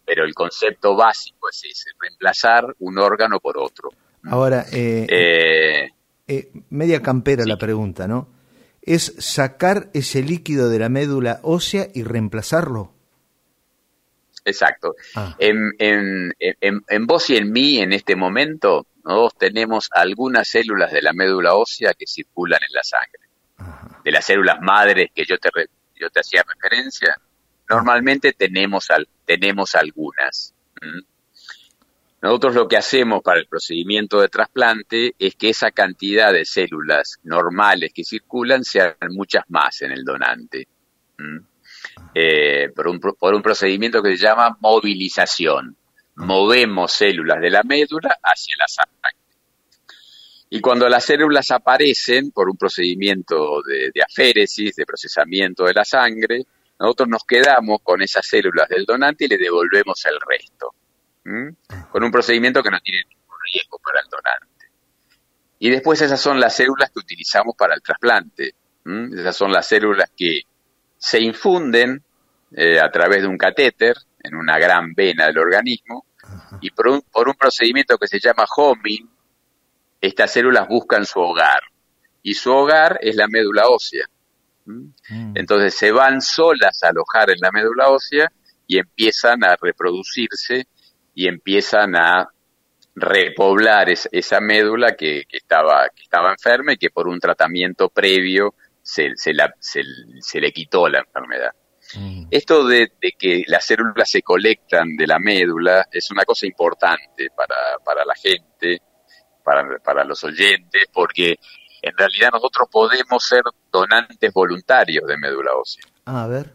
pero 0.08 0.24
el 0.24 0.34
concepto 0.34 0.96
básico 0.96 1.50
es 1.50 1.62
ese, 1.70 1.90
reemplazar 2.00 2.74
un 2.80 2.98
órgano 2.98 3.42
por 3.42 3.58
otro. 3.58 3.92
Ahora, 4.24 4.66
eh, 4.72 5.06
eh 5.10 5.92
eh, 6.30 6.52
media 6.70 7.02
campera 7.02 7.46
la 7.46 7.58
pregunta, 7.58 8.08
¿no? 8.08 8.28
¿Es 8.82 9.16
sacar 9.20 9.90
ese 9.94 10.22
líquido 10.22 10.70
de 10.70 10.80
la 10.80 10.90
médula 10.90 11.40
ósea 11.44 11.88
y 11.94 12.04
reemplazarlo? 12.04 12.94
Exacto. 14.44 14.96
Ah. 15.16 15.36
En, 15.40 15.74
en, 15.78 16.34
en, 16.40 17.08
vos 17.08 17.30
y 17.30 17.38
en 17.38 17.52
mí, 17.52 17.80
en 17.80 17.94
este 17.94 18.16
momento, 18.16 18.88
nosotros 19.04 19.38
tenemos 19.38 19.90
algunas 19.92 20.48
células 20.48 20.92
de 20.92 21.02
la 21.02 21.14
médula 21.14 21.56
ósea 21.56 21.94
que 21.94 22.08
circulan 22.08 22.62
en 22.62 22.74
la 22.74 22.84
sangre. 22.84 24.02
De 24.04 24.12
las 24.12 24.26
células 24.26 24.60
madres 24.62 25.12
que 25.14 25.26
yo 25.26 25.38
te, 25.38 25.50
yo 25.96 26.10
te 26.10 26.20
hacía 26.22 26.44
referencia, 26.48 27.20
normalmente 27.70 28.34
tenemos, 28.34 28.90
al, 28.90 29.08
tenemos 29.26 29.76
algunas. 29.76 30.54
Nosotros 32.22 32.56
lo 32.56 32.68
que 32.68 32.78
hacemos 32.78 33.22
para 33.22 33.40
el 33.40 33.48
procedimiento 33.48 34.20
de 34.20 34.30
trasplante 34.30 35.16
es 35.20 35.36
que 35.36 35.50
esa 35.50 35.72
cantidad 35.72 36.34
de 36.34 36.46
células 36.46 37.20
normales 37.24 37.92
que 37.94 38.04
circulan 38.04 38.64
sean 38.64 38.96
muchas 39.12 39.44
más 39.50 39.82
en 39.82 39.92
el 39.92 40.04
donante. 40.04 40.68
Eh, 42.14 42.70
por, 42.76 42.88
un, 42.88 43.00
por 43.00 43.34
un 43.34 43.42
procedimiento 43.42 44.02
que 44.02 44.18
se 44.18 44.24
llama 44.24 44.58
movilización. 44.60 45.76
Movemos 46.16 46.92
células 46.94 47.40
de 47.40 47.52
la 47.52 47.64
médula 47.64 48.18
hacia 48.24 48.56
la 48.58 48.68
sangre. 48.68 49.18
Y 50.50 50.62
cuando 50.62 50.88
las 50.90 51.06
células 51.06 51.52
aparecen 51.52 52.32
por 52.32 52.50
un 52.50 52.58
procedimiento 52.58 53.62
de, 53.62 53.92
de, 53.94 54.02
aféresis, 54.02 54.76
de 54.76 54.86
procesamiento 54.86 55.66
de 55.66 55.74
la 55.74 55.86
sangre, 55.86 56.46
nosotros 56.80 57.10
nos 57.10 57.24
quedamos 57.24 57.80
con 57.84 58.02
esas 58.02 58.26
células 58.28 58.68
del 58.70 58.86
donante 58.86 59.26
y 59.26 59.28
le 59.28 59.38
devolvemos 59.38 60.06
el 60.06 60.20
resto 60.20 60.74
con 61.92 62.04
un 62.04 62.12
procedimiento 62.12 62.64
que 62.64 62.72
no 62.72 62.80
tiene 62.80 63.04
ningún 63.10 63.36
riesgo 63.52 63.80
para 63.80 64.00
el 64.00 64.08
donante. 64.10 64.72
Y 65.60 65.70
después 65.70 66.02
esas 66.02 66.22
son 66.22 66.40
las 66.40 66.56
células 66.56 66.90
que 66.90 67.00
utilizamos 67.00 67.56
para 67.58 67.76
el 67.76 67.82
trasplante. 67.82 68.56
Esas 68.86 69.36
son 69.36 69.52
las 69.52 69.68
células 69.68 70.10
que 70.16 70.42
se 70.98 71.20
infunden 71.20 72.02
eh, 72.56 72.80
a 72.80 72.90
través 72.90 73.24
de 73.24 73.28
un 73.28 73.38
catéter 73.38 73.98
en 74.24 74.36
una 74.36 74.58
gran 74.58 74.94
vena 74.94 75.26
del 75.26 75.38
organismo 75.38 76.06
y 76.62 76.72
por 76.72 76.88
un, 76.88 77.02
por 77.02 77.28
un 77.28 77.36
procedimiento 77.36 77.98
que 77.98 78.08
se 78.08 78.20
llama 78.20 78.46
homing, 78.56 79.10
estas 80.00 80.32
células 80.32 80.68
buscan 80.68 81.06
su 81.06 81.20
hogar 81.20 81.62
y 82.24 82.34
su 82.34 82.52
hogar 82.54 83.00
es 83.02 83.16
la 83.16 83.28
médula 83.28 83.68
ósea. 83.68 84.06
Mm. 84.68 85.36
Entonces 85.36 85.76
se 85.76 85.92
van 85.92 86.22
solas 86.22 86.84
a 86.84 86.90
alojar 86.90 87.30
en 87.30 87.40
la 87.40 87.52
médula 87.52 87.90
ósea 87.90 88.32
y 88.68 88.78
empiezan 88.78 89.44
a 89.44 89.56
reproducirse 89.56 90.68
y 91.16 91.28
empiezan 91.28 91.96
a 91.96 92.30
repoblar 92.96 93.90
esa 93.90 94.40
médula 94.42 94.96
que, 94.96 95.24
estaba, 95.30 95.88
que 95.90 96.04
estaba 96.04 96.32
enferma 96.32 96.74
y 96.74 96.78
que 96.78 96.90
por 96.90 97.08
un 97.08 97.20
tratamiento 97.20 97.90
previo 97.90 98.56
se, 98.82 99.12
se, 99.16 99.34
le 100.40 100.52
quitó 100.52 100.90
la 100.90 101.00
enfermedad. 101.00 101.52
Mm. 101.96 102.28
Esto 102.32 102.68
de, 102.68 102.92
que 103.18 103.44
las 103.48 103.66
células 103.66 104.10
se 104.10 104.22
colectan 104.22 104.96
de 104.96 105.08
la 105.08 105.20
médula 105.20 105.88
es 105.92 106.10
una 106.12 106.26
cosa 106.26 106.48
importante 106.48 107.30
para, 107.36 107.78
para 107.84 108.04
la 108.04 108.16
gente, 108.16 108.82
para, 109.44 109.78
para 109.80 110.04
los 110.04 110.24
oyentes, 110.24 110.86
porque 110.92 111.38
en 111.88 111.98
realidad 111.98 112.30
nosotros 112.34 112.68
podemos 112.72 113.24
ser 113.24 113.42
donantes 113.72 114.34
voluntarios 114.34 115.08
de 115.08 115.18
médula 115.18 115.52
ósea. 115.56 115.84
Ah, 116.06 116.24
a 116.24 116.28
ver. 116.28 116.54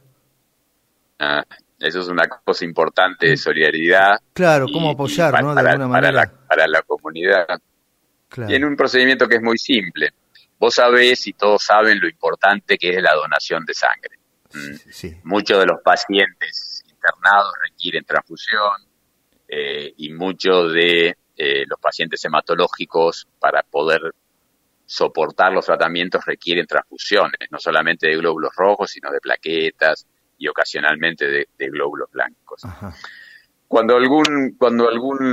Ah, 1.18 1.44
eso 1.78 2.00
es 2.00 2.08
una 2.08 2.28
cosa 2.28 2.64
importante 2.64 3.28
de 3.28 3.36
solidaridad. 3.36 4.20
Claro, 4.32 4.66
cómo 4.72 4.90
apoyar, 4.90 5.42
¿no? 5.42 5.54
De 5.54 5.60
alguna 5.60 5.88
manera. 5.88 6.12
La, 6.12 6.46
para 6.48 6.66
la 6.66 6.82
comunidad. 6.82 7.46
Claro. 8.28 8.66
un 8.66 8.76
procedimiento 8.76 9.26
que 9.26 9.36
es 9.36 9.42
muy 9.42 9.58
simple. 9.58 10.10
Vos 10.58 10.74
sabés 10.74 11.26
y 11.26 11.32
todos 11.32 11.64
saben 11.64 12.00
lo 12.00 12.08
importante 12.08 12.78
que 12.78 12.90
es 12.90 13.02
la 13.02 13.14
donación 13.14 13.64
de 13.64 13.74
sangre. 13.74 14.18
Mm. 14.54 15.28
Muchos 15.28 15.58
de 15.58 15.66
los 15.66 15.80
pacientes 15.82 16.84
internados 16.88 17.52
requieren 17.68 18.04
transfusión 18.04 18.70
eh, 19.48 19.92
y 19.96 20.12
muchos 20.12 20.72
de 20.72 21.16
eh, 21.36 21.64
los 21.66 21.80
pacientes 21.80 22.24
hematológicos 22.24 23.26
para 23.40 23.62
poder 23.62 24.00
soportar 24.92 25.50
los 25.54 25.64
tratamientos 25.64 26.22
requieren 26.26 26.66
transfusiones, 26.66 27.50
no 27.50 27.58
solamente 27.58 28.08
de 28.08 28.16
glóbulos 28.18 28.54
rojos, 28.54 28.90
sino 28.90 29.10
de 29.10 29.20
plaquetas 29.20 30.06
y 30.36 30.48
ocasionalmente 30.48 31.26
de, 31.26 31.46
glóbulos 31.70 32.10
blancos. 32.10 32.60
Cuando 33.66 33.96
algún, 33.96 34.54
cuando 34.58 34.90
algún, 34.90 35.32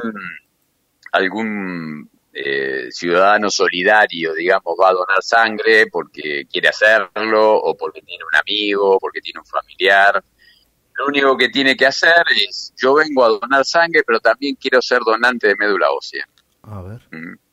algún 1.11 2.09
eh, 2.31 2.87
ciudadano 2.89 3.49
solidario, 3.49 4.33
digamos, 4.33 4.77
va 4.81 4.91
a 4.91 4.93
donar 4.93 5.21
sangre 5.21 5.87
porque 5.87 6.45
quiere 6.49 6.69
hacerlo, 6.69 7.57
o 7.57 7.75
porque 7.75 8.01
tiene 8.01 8.23
un 8.23 8.35
amigo, 8.39 8.97
porque 8.97 9.19
tiene 9.19 9.41
un 9.41 9.45
familiar, 9.45 10.23
lo 10.93 11.05
único 11.05 11.35
que 11.35 11.49
tiene 11.49 11.75
que 11.75 11.85
hacer 11.85 12.23
es, 12.47 12.73
yo 12.77 12.93
vengo 12.93 13.25
a 13.25 13.27
donar 13.27 13.65
sangre, 13.65 14.03
pero 14.07 14.21
también 14.21 14.55
quiero 14.55 14.81
ser 14.81 14.99
donante 14.99 15.49
de 15.49 15.55
médula 15.57 15.91
ósea. 15.91 16.25
A 16.61 16.81
ver. 16.81 17.01
Mm. 17.11 17.48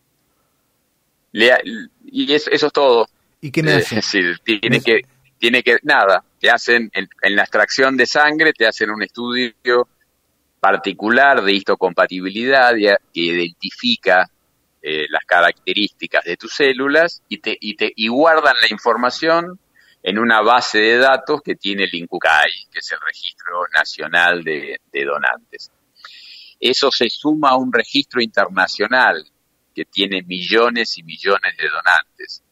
Y 2.05 2.33
eso, 2.33 2.51
es 2.51 2.73
todo. 2.73 3.09
¿Y 3.41 3.51
qué 3.51 3.63
me 3.63 3.73
eh, 3.73 3.77
hace? 3.77 4.01
tiene 4.45 4.81
que, 4.81 5.01
tiene 5.39 5.63
que, 5.63 5.79
nada, 5.83 6.25
te 6.41 6.51
hacen, 6.51 6.91
en, 6.93 7.37
la 7.37 7.43
extracción 7.43 7.97
de 7.97 8.07
sangre, 8.07 8.53
te 8.53 8.67
hacen 8.67 8.91
un 8.91 9.03
estudio 9.03 9.89
particular 10.61 11.43
de 11.43 11.53
histocompatibilidad 11.53 12.73
que 12.75 13.21
identifica 13.21 14.29
eh, 14.83 15.07
las 15.11 15.25
características 15.25 16.25
de 16.25 16.37
tus 16.37 16.55
células 16.55 17.23
y 17.29 17.39
te, 17.39 17.57
y 17.61 17.77
te 17.77 17.93
y 17.95 18.09
guardan 18.09 18.55
la 18.61 18.69
información 18.71 19.59
en 20.03 20.19
una 20.21 20.41
base 20.41 20.79
de 20.79 20.99
datos 20.99 21.43
que 21.43 21.57
tiene 21.57 21.85
el 21.85 21.93
INCUCAI, 21.93 22.69
que 22.71 22.79
es 22.79 22.93
el 22.93 23.01
Registro 23.05 23.67
Nacional 23.75 24.45
de, 24.45 24.79
Donantes. 25.05 25.73
Eso 26.61 26.93
se 26.93 27.11
suma 27.11 27.51
a 27.51 27.57
un 27.57 27.73
registro 27.73 28.23
internacional 28.23 29.27
que 29.77 29.85
tiene 29.85 30.23
millones 30.23 30.97
y 30.97 31.03
millones 31.03 31.55
de 31.59 31.69
donantes. 31.69 32.43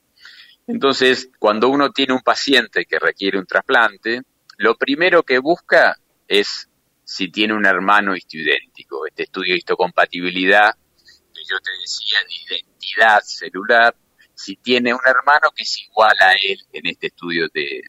Entonces, 0.66 1.31
cuando 1.38 1.71
uno 1.71 1.90
tiene 1.90 2.12
un 2.12 2.21
paciente 2.21 2.85
que 2.85 2.99
requiere 2.99 3.38
un 3.38 3.47
trasplante, 3.47 4.21
lo 4.59 4.76
primero 4.76 5.23
que 5.23 5.38
busca 5.38 5.99
es 6.28 6.69
si 7.02 7.31
tiene 7.31 7.54
un 7.54 7.64
hermano 7.64 8.14
histoidéntico. 8.14 9.07
Este 9.07 9.23
estudio 9.23 9.54
de 9.54 9.59
histocompatibilidad 9.59 10.75
que 10.75 11.40
yo 11.49 11.57
te 11.61 11.71
decía 11.81 12.19
de 12.28 12.57
identidad 12.57 13.23
celular 13.23 13.97
si 14.35 14.57
tiene 14.57 14.93
un 14.93 15.00
hermano 15.07 15.49
que 15.57 15.62
es 15.62 15.78
igual 15.81 16.16
a 16.21 16.33
él 16.33 16.59
en 16.75 16.87
este 16.88 17.07
estudio 17.07 17.49
de, 17.54 17.85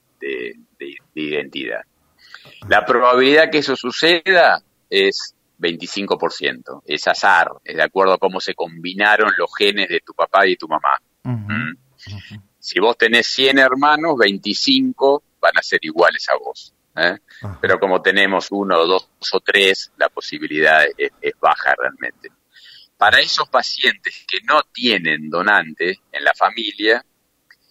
identidad. 1.13 1.81
La 2.69 2.85
probabilidad 2.85 3.51
que 3.51 3.57
eso 3.57 3.75
suceda 3.75 4.63
es 4.89 5.34
25%, 5.57 6.83
es 6.85 7.07
azar, 7.07 7.51
es 7.63 7.75
de 7.75 7.83
acuerdo 7.83 8.13
a 8.13 8.17
cómo 8.17 8.39
se 8.39 8.53
combinaron 8.53 9.31
los 9.37 9.49
genes 9.57 9.89
de 9.89 10.01
tu 10.01 10.13
papá 10.13 10.47
y 10.47 10.55
tu 10.55 10.67
mamá. 10.67 10.99
¿Mm? 11.23 11.75
Si 12.59 12.79
vos 12.79 12.97
tenés 12.97 13.27
100 13.27 13.59
hermanos, 13.59 14.15
25 14.17 15.23
van 15.39 15.57
a 15.57 15.61
ser 15.61 15.79
iguales 15.83 16.27
a 16.29 16.37
vos. 16.37 16.73
¿eh? 16.95 17.17
Pero 17.61 17.79
como 17.79 18.01
tenemos 18.01 18.47
uno, 18.51 18.85
dos 18.85 19.09
o 19.33 19.39
tres, 19.39 19.91
la 19.97 20.09
posibilidad 20.09 20.83
es 20.97 21.33
baja 21.39 21.75
realmente. 21.77 22.29
Para 22.97 23.19
esos 23.19 23.49
pacientes 23.49 24.25
que 24.27 24.39
no 24.45 24.61
tienen 24.71 25.29
donante 25.29 25.99
en 26.11 26.23
la 26.23 26.33
familia, 26.33 27.03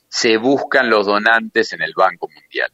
se 0.09 0.37
buscan 0.37 0.89
los 0.89 1.07
donantes 1.07 1.73
en 1.73 1.83
el 1.83 1.93
Banco 1.95 2.29
Mundial. 2.29 2.71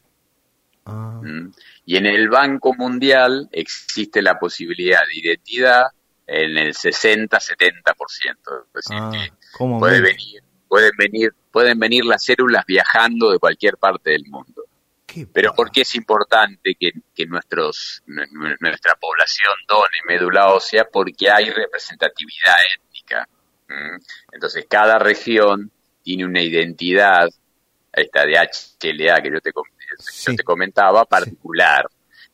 Ah. 0.91 1.21
¿Mm? 1.23 1.53
Y 1.87 1.97
en 1.97 2.07
el 2.07 2.29
Banco 2.29 2.75
Mundial 2.75 3.49
existe 3.53 4.23
la 4.23 4.39
posibilidad 4.39 5.01
de 5.07 5.19
identidad 5.19 5.87
en 6.27 6.57
el 6.57 6.75
60-70%. 6.75 7.37
Es 7.39 8.73
decir, 8.75 8.99
ah, 9.01 9.11
que 9.13 9.33
puede 9.59 10.01
venir, 10.01 10.43
pueden 10.69 10.93
venir, 10.97 11.35
pueden 11.51 11.79
venir 11.79 12.05
las 12.05 12.25
células 12.25 12.65
viajando 12.67 13.31
de 13.31 13.39
cualquier 13.39 13.77
parte 13.77 14.11
del 14.11 14.25
mundo. 14.27 14.65
Pero 15.33 15.53
¿por 15.55 15.73
qué 15.73 15.81
es 15.81 15.95
importante 15.97 16.77
que, 16.79 16.93
nuestros, 17.27 18.03
nuestra 18.07 18.95
población 18.95 19.53
done 19.67 19.97
médula 20.07 20.53
ósea? 20.53 20.85
Porque 20.85 21.29
hay 21.29 21.51
representatividad 21.51 22.55
étnica. 22.77 23.29
Entonces, 24.33 24.67
cada 24.69 24.99
región 24.99 25.71
tiene 26.03 26.25
una 26.25 26.41
identidad, 26.41 27.29
esta 27.93 28.25
de 28.25 28.35
HLA 28.35 29.21
que 29.21 29.31
yo 29.33 29.41
te, 29.41 29.53
te 30.37 30.43
comentaba, 30.43 31.05
particular. 31.05 31.89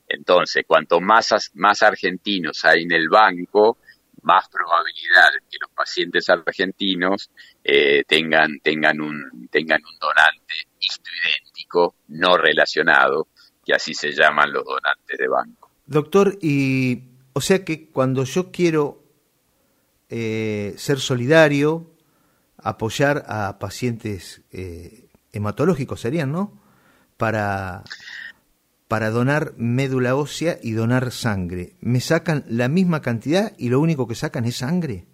Entonces, 0.08 0.64
cuanto 0.66 1.00
más, 1.00 1.50
más 1.54 1.82
argentinos 1.82 2.64
hay 2.64 2.82
en 2.82 2.92
el 2.92 3.08
banco, 3.08 3.78
más 4.22 4.48
probabilidad 4.48 5.32
de 5.32 5.40
que 5.48 5.58
los 5.60 5.70
pacientes 5.70 6.28
argentinos 6.28 7.30
eh, 7.62 8.04
tengan, 8.06 8.58
tengan, 8.60 9.00
un, 9.00 9.48
tengan 9.50 9.80
un 9.84 9.98
donante 9.98 10.54
histoidéntico 10.80 11.96
no 12.08 12.36
relacionado, 12.36 13.28
que 13.64 13.74
así 13.74 13.94
se 13.94 14.12
llaman 14.12 14.52
los 14.52 14.64
donantes 14.64 15.18
de 15.18 15.28
banco. 15.28 15.70
Doctor, 15.86 16.36
y 16.40 17.02
o 17.32 17.40
sea 17.40 17.64
que 17.64 17.88
cuando 17.90 18.24
yo 18.24 18.50
quiero 18.50 19.04
eh, 20.08 20.74
ser 20.76 20.98
solidario, 20.98 21.92
apoyar 22.58 23.24
a 23.28 23.58
pacientes 23.58 24.42
eh, 24.50 25.08
hematológicos 25.32 26.00
serían, 26.00 26.32
¿no? 26.32 26.65
Para 27.16 27.84
para 28.88 29.10
donar 29.10 29.54
médula 29.56 30.14
ósea 30.14 30.58
y 30.62 30.72
donar 30.72 31.10
sangre. 31.10 31.72
¿Me 31.80 32.00
sacan 32.00 32.44
la 32.48 32.68
misma 32.68 33.02
cantidad 33.02 33.52
y 33.58 33.68
lo 33.68 33.80
único 33.80 34.06
que 34.06 34.14
sacan 34.14 34.44
es 34.44 34.56
sangre? 34.58 35.06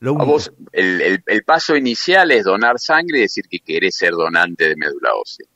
vos, 0.00 0.52
el, 0.72 1.22
paso 1.44 1.76
inicial 1.76 2.30
es 2.30 2.44
donar 2.44 2.78
sangre 2.78 3.18
y 3.18 3.22
decir 3.22 3.44
que 3.50 3.60
querés 3.60 3.96
ser 3.96 4.12
donante 4.12 4.68
de 4.68 4.76
médula 4.76 5.10
ósea. 5.14 5.46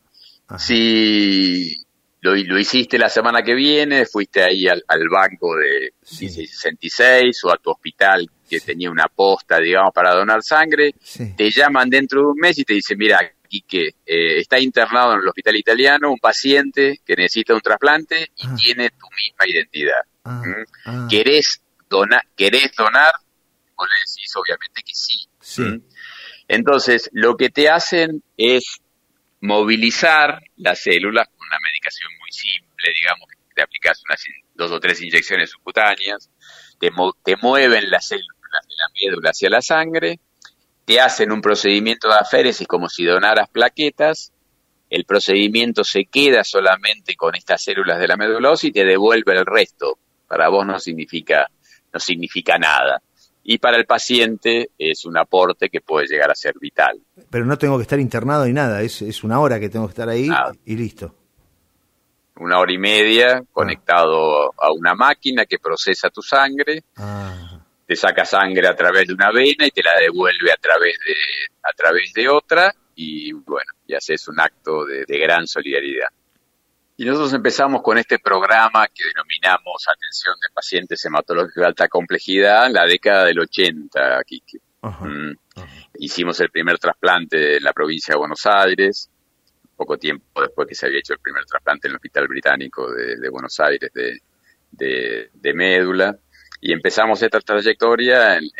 Si 0.59 1.85
lo, 2.21 2.35
lo, 2.35 2.59
hiciste 2.59 2.99
la 2.99 3.09
semana 3.09 3.43
que 3.43 3.55
viene, 3.55 4.05
fuiste 4.05 4.43
ahí 4.43 4.67
al, 4.67 5.09
banco 5.09 5.57
de 5.57 5.95
66 6.03 7.45
o 7.45 7.53
a 7.53 7.57
tu 7.59 7.71
hospital 7.71 8.29
que 8.49 8.61
tenía 8.61 8.91
una 8.91 9.07
posta, 9.07 9.59
digamos, 9.61 9.93
para 9.95 10.13
donar 10.13 10.43
sangre, 10.43 10.95
te 11.37 11.51
llaman 11.51 11.89
dentro 11.89 12.23
de 12.23 12.27
un 12.27 12.39
mes 12.39 12.59
y 12.59 12.65
te 12.65 12.75
dicen, 12.75 12.99
mira, 12.99 13.21
y 13.51 13.63
que 13.63 13.89
eh, 14.07 14.39
está 14.39 14.61
internado 14.61 15.15
en 15.15 15.21
el 15.21 15.29
hospital 15.29 15.57
italiano 15.57 16.13
un 16.13 16.21
paciente 16.21 17.01
que 17.05 17.17
necesita 17.17 17.53
un 17.53 17.61
trasplante 17.61 18.31
y 18.37 18.47
ah. 18.47 18.55
tiene 18.57 18.91
tu 18.91 19.07
misma 19.11 19.47
identidad. 19.47 20.03
Ah, 20.25 20.43
ah. 20.87 21.07
¿Querés, 21.11 21.61
donar, 21.89 22.23
¿Querés 22.37 22.71
donar? 22.77 23.13
Vos 23.77 23.89
le 23.89 24.01
decís 24.01 24.33
obviamente 24.37 24.83
que 24.83 24.95
sí. 24.95 25.83
Entonces, 26.47 27.11
lo 27.13 27.37
que 27.37 27.51
te 27.51 27.69
hacen 27.69 28.23
es 28.37 28.81
movilizar 29.41 30.41
las 30.57 30.81
células 30.83 31.27
con 31.29 31.47
una 31.47 31.59
medicación 31.65 32.11
muy 32.21 32.31
simple, 32.31 32.93
digamos, 32.95 33.29
que 33.29 33.55
te 33.55 33.63
aplicas 33.63 34.01
unas 34.09 34.25
dos 34.55 34.71
o 34.71 34.79
tres 34.79 35.01
inyecciones 35.01 35.51
subcutáneas, 35.51 36.31
te, 36.79 36.91
te 37.25 37.37
mueven 37.37 37.91
las 37.91 38.07
células 38.07 38.67
de 38.69 38.75
la 38.77 39.11
médula 39.11 39.31
hacia 39.31 39.51
la 39.51 39.63
sangre, 39.63 40.21
te 40.91 41.01
hacen 41.01 41.31
un 41.31 41.41
procedimiento 41.41 42.09
de 42.09 42.15
aféresis 42.15 42.67
como 42.67 42.89
si 42.89 43.05
donaras 43.05 43.49
plaquetas, 43.49 44.33
el 44.91 45.05
procedimiento 45.05 45.85
se 45.85 46.07
queda 46.07 46.43
solamente 46.43 47.15
con 47.15 47.37
estas 47.37 47.63
células 47.63 48.01
de 48.01 48.09
la 48.09 48.17
médula 48.17 48.51
ósea 48.51 48.71
y 48.71 48.73
te 48.73 48.85
devuelve 48.85 49.39
el 49.39 49.47
resto. 49.47 50.01
Para 50.27 50.49
vos 50.49 50.67
no 50.67 50.81
significa, 50.81 51.47
no 51.93 52.01
significa 52.01 52.59
nada. 52.59 53.01
Y 53.45 53.59
para 53.59 53.77
el 53.77 53.87
paciente 53.87 54.71
es 54.77 55.05
un 55.05 55.17
aporte 55.17 55.69
que 55.69 55.81
puede 55.81 56.09
llegar 56.09 56.33
a 56.33 56.35
ser 56.35 56.55
vital. 56.61 57.01
Pero 57.31 57.45
no 57.45 57.57
tengo 57.57 57.77
que 57.77 57.83
estar 57.83 58.01
internado 58.01 58.45
ni 58.47 58.53
nada, 58.53 58.83
es, 58.83 59.01
es 59.01 59.23
una 59.23 59.39
hora 59.39 59.61
que 59.61 59.69
tengo 59.69 59.87
que 59.87 59.93
estar 59.93 60.09
ahí 60.09 60.29
y 60.65 60.75
listo. 60.75 61.15
Una 62.41 62.59
hora 62.59 62.73
y 62.73 62.79
media 62.79 63.45
conectado 63.53 64.53
a 64.61 64.73
una 64.73 64.97
máquina 64.97 65.47
que 65.47 65.61
procesa 65.61 66.11
tu 66.11 66.21
sangre. 66.21 66.83
Ah 66.97 67.60
te 67.91 67.97
saca 67.97 68.25
sangre 68.25 68.69
a 68.69 68.77
través 68.77 69.09
de 69.09 69.15
una 69.15 69.33
vena 69.33 69.67
y 69.67 69.71
te 69.73 69.83
la 69.83 69.99
devuelve 69.99 70.53
a 70.53 70.57
través 70.57 70.97
de, 71.05 71.15
a 71.65 71.73
través 71.73 72.13
de 72.13 72.29
otra 72.29 72.73
y 72.95 73.33
bueno, 73.33 73.73
y 73.85 73.95
haces 73.95 74.29
un 74.29 74.39
acto 74.39 74.85
de, 74.85 75.05
gran 75.19 75.49
solidaridad. 75.49 76.07
Y 76.97 77.05
nosotros 77.05 77.33
empezamos 77.33 77.83
con 77.83 77.99
este 77.99 78.21
programa 78.21 78.87
que 78.87 79.03
denominamos 79.05 79.89
Atención 79.89 80.37
de 80.41 80.55
Pacientes 80.55 81.05
Hematológicos 81.05 81.57
de 81.57 81.67
Alta 81.67 81.89
Complejidad 81.89 82.69
en 82.69 82.75
la 82.75 82.87
década 82.87 83.25
del 83.25 83.41
80, 83.41 84.19
aquí, 84.21 84.41
Mm. 84.83 85.33
Hicimos 85.99 86.41
el 86.41 86.51
primer 86.51 86.79
trasplante 86.79 87.57
en 87.57 87.65
la 87.65 87.73
provincia 87.73 88.15
de 88.15 88.19
Buenos 88.19 88.47
Aires, 88.47 89.11
poco 89.77 89.99
tiempo 89.99 90.41
después 90.41 90.67
que 90.69 90.75
se 90.75 90.87
había 90.87 91.01
hecho 91.01 91.13
el 91.13 91.19
primer 91.19 91.45
trasplante 91.45 91.89
en 91.89 91.91
el 91.91 91.97
Hospital 91.97 92.29
Británico 92.29 92.91
de, 92.91 93.29
Buenos 93.29 93.59
Aires 93.61 93.91
de, 94.73 95.55
médula, 95.55 96.17
y 96.61 96.73
empezamos 96.73 97.23
esta 97.23 97.41
trayectoria 97.41 98.37
en, 98.37 98.51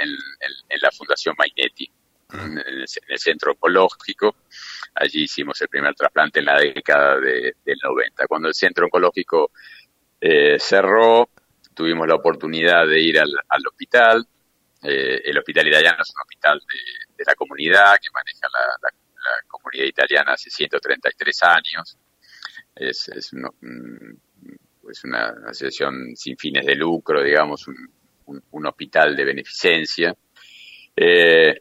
la 0.81 0.91
Fundación 0.91 1.35
Mainetti, 1.39 1.91
en 2.33 2.59
el, 2.59 3.19
Centro 3.19 3.53
Oncológico. 3.53 4.37
Allí 4.95 5.25
hicimos 5.25 5.61
el 5.61 5.69
primer 5.69 5.95
trasplante 5.95 6.41
en 6.41 6.47
la 6.47 6.59
década 6.59 7.21
del 7.21 7.79
90. 7.83 8.27
Cuando 8.27 8.49
el 8.49 8.55
Centro 8.55 8.87
Oncológico 8.87 9.51
eh, 10.21 10.59
cerró, 10.59 11.29
tuvimos 11.75 12.09
la 12.09 12.15
oportunidad 12.15 12.87
de 12.87 13.01
ir 13.01 13.19
al, 13.19 13.67
hospital. 13.67 14.27
Eh, 14.83 15.21
el 15.25 15.37
hospital 15.37 15.69
italiano 15.69 15.99
es 16.03 16.11
un 16.15 16.23
hospital 16.23 16.61
de, 17.19 17.25
la 17.27 17.35
comunidad 17.35 17.99
que 18.01 18.09
maneja 18.15 18.49
la, 18.49 18.91
comunidad 19.47 19.85
italiana 19.85 20.33
hace 20.33 20.49
133 20.49 21.43
años. 21.43 21.99
Es, 22.75 23.09
es, 23.09 23.33
una 25.05 25.35
asociación 25.47 26.15
sin 26.17 26.37
fines 26.37 26.67
de 26.67 26.75
lucro, 26.75 27.23
digamos, 27.23 27.67
un, 27.67 28.67
hospital 28.67 29.17
de 29.17 29.25
beneficencia. 29.25 30.15
Eh, 30.95 31.55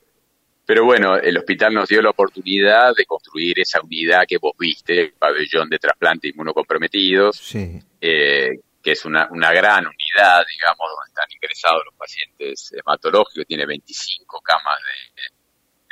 pero 0.65 0.86
bueno, 0.86 1.15
el 1.15 1.36
hospital 1.38 1.74
nos 1.74 1.89
dio 1.89 2.02
la 2.02 2.12
oportunidad 2.12 2.94
de 2.96 3.06
construir 3.06 3.60
esa 3.60 3.82
unidad 3.82 4.26
que 4.28 4.38
vos 4.38 4.54
viste, 4.58 5.02
el 5.02 5.13
pabellón 5.13 5.68
de 5.70 5.80
trasplante 5.80 6.28
inmunocomprometidos, 6.28 7.38
sí. 7.38 7.80
Eh, 8.00 8.60
que 8.82 8.92
es 8.92 9.06
una, 9.06 9.28
una 9.32 9.52
gran 9.52 9.86
unidad, 9.86 10.44
digamos, 10.48 10.89
donde 10.89 11.10
están 11.10 11.28
ingresados 11.32 11.82
los 11.86 11.96
pacientes 11.96 12.74
hematológicos, 12.74 13.46
tiene 13.46 13.65
25 13.65 14.42
camas 14.42 14.78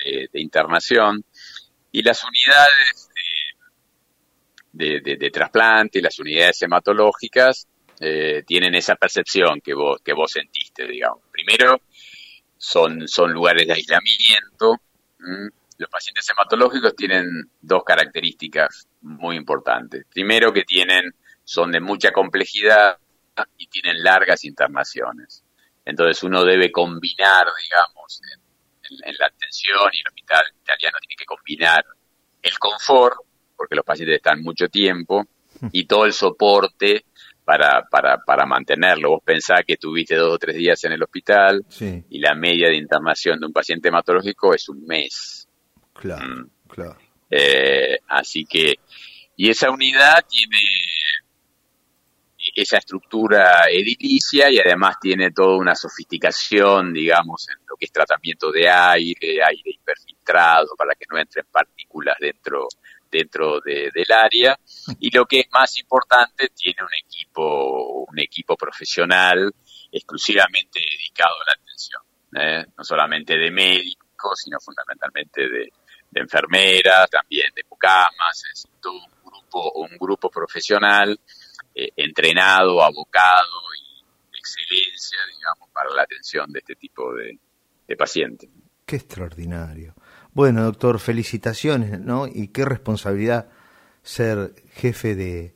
de, 0.03 0.39
internación, 0.39 1.23
y 1.91 2.01
las 2.01 2.23
unidades 2.23 3.06
de, 4.77 5.17
de, 5.19 5.31
trasplante 5.31 5.99
y 5.99 6.01
las 6.01 6.17
unidades 6.19 6.61
hematológicas 6.61 7.67
eh, 7.99 8.43
tienen 8.45 8.75
esa 8.75 8.95
percepción 8.95 9.59
que 9.61 9.73
vos, 9.73 9.99
que 10.03 10.13
vos 10.13 10.31
sentiste, 10.31 10.87
digamos. 10.87 11.23
Primero, 11.31 11.81
son, 12.57 13.07
son 13.07 13.31
lugares 13.33 13.67
de 13.67 13.73
aislamiento. 13.73 14.79
Los 15.77 15.89
pacientes 15.89 16.27
hematológicos 16.29 16.95
tienen 16.95 17.27
dos 17.61 17.83
características 17.83 18.87
muy 19.01 19.35
importantes. 19.35 20.05
Primero 20.11 20.53
que 20.53 20.63
tienen, 20.63 21.13
son 21.43 21.71
de 21.71 21.79
mucha 21.79 22.11
complejidad 22.11 22.97
y 23.57 23.67
tienen 23.67 24.03
largas 24.03 24.43
internaciones. 24.43 25.43
Entonces 25.85 26.21
uno 26.23 26.43
debe 26.43 26.71
combinar, 26.71 27.47
digamos, 27.63 28.21
en, 28.33 29.15
la 29.17 29.27
atención 29.27 29.89
y 29.93 29.99
el 29.99 30.07
hospital 30.07 30.45
italiano 30.61 30.97
tiene 30.99 31.15
que 31.17 31.25
combinar 31.25 31.85
el 32.41 32.59
confort, 32.59 33.17
porque 33.57 33.75
los 33.75 33.85
pacientes 33.85 34.17
están 34.17 34.41
mucho 34.41 34.69
tiempo, 34.69 35.25
y 35.71 35.85
todo 35.85 36.05
el 36.05 36.13
soporte 36.13 37.05
para, 37.43 37.87
para, 37.89 38.17
para 38.19 38.45
mantenerlo. 38.45 39.11
Vos 39.11 39.23
pensás 39.23 39.61
que 39.65 39.77
tuviste 39.77 40.15
dos 40.15 40.35
o 40.35 40.37
tres 40.37 40.55
días 40.55 40.83
en 40.83 40.91
el 40.91 41.03
hospital 41.03 41.65
y 41.79 42.19
la 42.19 42.35
media 42.35 42.67
de 42.69 42.75
internación 42.75 43.39
de 43.39 43.47
un 43.47 43.53
paciente 43.53 43.87
hematológico 43.87 44.53
es 44.53 44.67
un 44.69 44.85
mes. 44.85 45.47
Claro, 45.93 46.27
mm. 46.27 46.49
claro. 46.67 46.97
Eh, 47.29 47.97
así 48.07 48.45
que, 48.45 48.75
y 49.35 49.49
esa 49.49 49.71
unidad 49.71 50.25
tiene 50.29 50.59
esa 52.55 52.77
estructura 52.77 53.65
edilicia 53.69 54.49
y 54.49 54.59
además 54.59 54.97
tiene 55.01 55.31
toda 55.31 55.57
una 55.57 55.75
sofisticación, 55.75 56.93
digamos, 56.93 57.47
en 57.49 57.57
lo 57.67 57.75
que 57.75 57.85
es 57.85 57.91
tratamiento 57.91 58.51
de 58.51 58.69
aire, 58.69 59.43
aire 59.43 59.71
hiperfiltrado 59.71 60.75
para 60.77 60.95
que 60.95 61.05
no 61.09 61.17
entren 61.17 61.45
partículas 61.51 62.15
dentro 62.19 62.67
dentro 63.09 63.59
del 63.61 64.11
área. 64.11 64.57
Y 64.99 65.15
lo 65.15 65.25
que 65.25 65.41
es 65.41 65.47
más 65.51 65.77
importante 65.77 66.49
tiene 66.55 66.81
un 66.81 66.93
equipo 66.93 68.05
un 68.09 68.19
equipo 68.19 68.55
profesional 68.55 69.53
exclusivamente 69.91 70.79
dedicado 70.79 71.35
a 71.35 71.45
la 71.45 71.53
atención 71.61 72.01
¿eh? 72.35 72.65
no 72.77 72.83
solamente 72.83 73.37
de 73.37 73.51
médicos 73.51 74.39
sino 74.43 74.57
fundamentalmente 74.59 75.47
de, 75.47 75.71
enfermeras 76.15 77.09
también 77.11 77.51
de 77.53 77.63
mucamas 77.69 78.43
es 78.51 78.65
todo 78.81 78.93
un 78.93 79.23
grupo 79.23 79.71
un 79.75 79.97
grupo 79.99 80.29
profesional 80.29 81.19
eh, 81.75 81.89
entrenado 81.95 82.81
abocado 82.81 83.61
y 83.77 84.03
de 84.31 84.37
excelencia 84.39 85.19
digamos 85.35 85.69
para 85.71 85.93
la 85.93 86.03
atención 86.03 86.51
de 86.51 86.59
este 86.59 86.75
tipo 86.75 87.13
de, 87.13 87.37
de 87.87 87.95
pacientes. 87.95 88.49
Qué 88.85 88.95
extraordinario 88.95 89.93
bueno, 90.37 90.65
doctor, 90.65 90.99
felicitaciones, 90.99 91.99
¿no? 91.99 92.27
Y 92.27 92.49
qué 92.49 92.63
responsabilidad 92.63 93.49
ser 94.03 94.53
jefe 94.71 95.15
de 95.15 95.55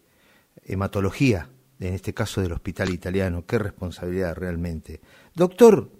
hematología, 0.66 1.50
en 1.80 1.94
este 1.94 2.16
caso 2.16 2.42
del 2.42 2.54
hospital 2.54 2.90
italiano, 2.90 3.46
qué 3.46 3.60
responsabilidad 3.60 4.36
realmente. 4.36 5.00
Doctor, 5.36 5.92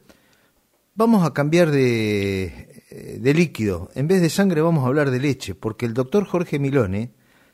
vamos 0.96 1.24
a 1.24 1.32
cambiar 1.32 1.70
de, 1.70 2.84
eh, 2.90 3.20
de 3.22 3.34
líquido, 3.36 3.92
en 3.94 4.08
vez 4.08 4.20
de 4.20 4.32
sangre 4.32 4.62
vamos 4.62 4.84
a 4.84 4.88
hablar 4.88 5.12
de 5.12 5.20
leche, 5.20 5.54
porque 5.54 5.86
el 5.86 5.94
doctor 5.94 6.26
Jorge 6.26 6.58
Milone 6.58 7.12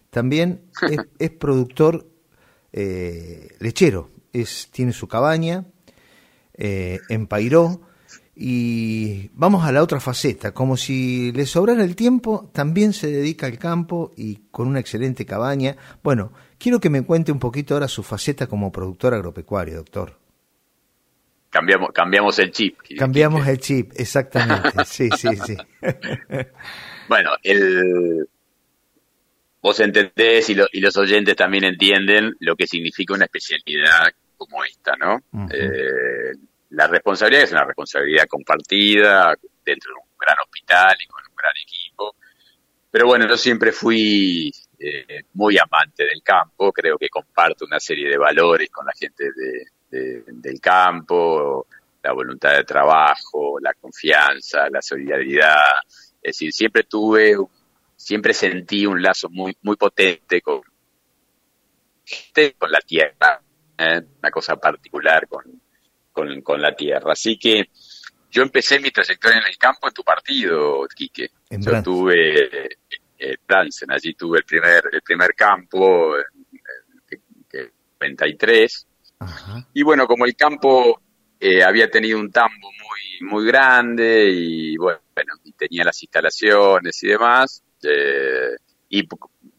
también 0.10 0.62
es, 1.20 1.32
productor 1.32 2.08
eh, 2.72 3.50
lechero, 3.60 4.12
es, 4.32 4.70
tiene 4.72 4.94
su 4.94 5.10
cabaña 5.10 5.66
eh, 6.54 7.02
en 7.10 7.28
Pairó, 7.28 7.82
y 8.40 9.32
vamos 9.34 9.66
a 9.66 9.72
la 9.72 9.82
otra 9.82 10.00
faceta, 10.00 10.54
como 10.54 10.78
si 10.78 11.32
le 11.32 11.48
sobrara 11.48 11.84
el 11.84 11.96
tiempo, 11.96 12.52
también 12.54 12.94
se 12.94 13.08
dedica 13.08 13.48
al 13.48 13.58
campo 13.58 14.12
y 14.16 14.42
con 14.52 14.68
una 14.68 14.80
excelente 14.80 15.26
cabaña. 15.26 15.76
Bueno, 16.04 16.32
quiero 16.60 16.80
que 16.80 16.92
me 16.92 17.04
cuente 17.04 17.32
un 17.32 17.40
poquito 17.40 17.74
ahora 17.74 17.88
su 17.88 18.04
faceta 18.04 18.46
como 18.46 18.72
productor 18.72 19.16
agropecuario, 19.16 19.78
doctor. 19.78 20.20
Cambiamos, 21.50 21.90
cambiamos 21.92 22.38
el 22.38 22.52
chip. 22.52 22.78
Cambiamos 22.96 23.48
el 23.48 23.58
chip, 23.58 23.94
exactamente. 23.96 24.70
sí, 24.86 25.10
sí, 25.18 25.30
sí. 25.44 25.58
bueno, 27.10 27.32
el, 27.42 28.30
vos 29.64 29.80
entendés 29.80 30.48
y, 30.52 30.80
los 30.80 30.98
oyentes 30.98 31.36
también 31.36 31.64
entienden 31.64 32.36
lo 32.40 32.56
que 32.56 32.68
significa 32.68 33.16
una 33.16 33.26
especialidad 33.26 34.12
como 34.38 34.64
esta, 34.64 34.96
¿no? 34.96 35.24
La 36.70 36.88
responsabilidad 36.88 37.44
es 37.44 37.52
una 37.52 37.66
responsabilidad 37.66 38.28
compartida 38.28 39.36
dentro 39.64 39.94
de 39.94 40.00
un 40.00 40.18
gran 40.20 40.38
hospital 40.44 40.98
y 41.02 41.08
con 41.08 41.24
un 41.30 41.36
gran 41.36 41.54
equipo. 41.62 42.16
Pero 42.92 43.08
bueno, 43.08 43.28
yo 43.28 43.38
siempre 43.38 43.72
fui 43.72 44.52
eh, 44.80 45.24
muy 45.34 45.58
amante 45.58 46.06
del 46.06 46.22
campo, 46.24 46.72
creo 46.72 46.98
que 46.98 47.10
comparto 47.10 47.66
una 47.66 47.80
serie 47.80 48.10
de 48.10 48.18
valores 48.18 48.70
con 48.70 48.86
la 48.86 48.94
gente 48.94 49.32
del 49.90 50.60
campo, 50.60 51.68
la 52.04 52.12
voluntad 52.14 52.56
de 52.56 52.64
trabajo, 52.64 53.60
la 53.60 53.74
confianza, 53.74 54.70
la 54.70 54.82
solidaridad. 54.82 55.82
Es 56.22 56.36
decir, 56.36 56.54
siempre 56.54 56.84
tuve, 56.84 57.36
siempre 57.96 58.34
sentí 58.34 58.86
un 58.86 59.02
lazo 59.02 59.30
muy, 59.30 59.56
muy 59.62 59.76
potente 59.76 60.42
con, 60.42 60.62
con 62.58 62.72
la 62.72 62.80
tierra, 62.80 63.42
¿eh? 63.78 64.02
una 64.20 64.32
cosa 64.32 64.56
particular 64.56 65.28
con, 65.28 65.44
con, 66.44 66.62
la 66.62 66.76
tierra. 66.76 67.14
Así 67.14 67.38
que 67.38 67.70
yo 68.32 68.44
empecé 68.44 68.80
mi 68.80 68.92
trayectoria 68.92 69.40
en 69.40 69.48
el 69.48 69.58
campo 69.58 69.88
en 69.88 69.94
tu 69.94 70.04
partido, 70.04 70.88
Quique. 70.94 71.30
yo 71.50 71.84
tuve 71.84 72.70
eh, 73.20 73.38
allí 73.90 74.14
tuve 74.14 74.40
el 74.40 74.44
primer, 74.44 74.84
el 74.92 75.02
primer 75.02 75.34
campo 75.34 76.16
en, 76.18 76.26
93. 78.00 78.88
Y 79.74 79.82
bueno, 79.82 80.06
como 80.06 80.26
el 80.26 80.36
campo 80.36 81.02
eh, 81.40 81.64
había 81.64 81.90
tenido 81.90 82.20
un 82.20 82.32
tambo 82.32 82.70
muy, 82.72 83.30
muy 83.30 83.46
grande 83.48 84.30
y 84.30 84.78
bueno, 84.78 85.00
y 85.44 85.52
tenía 85.54 85.84
las 85.84 86.02
instalaciones 86.04 87.04
y 87.04 87.08
demás, 87.08 87.64
eh, 87.82 88.56
y 88.90 89.08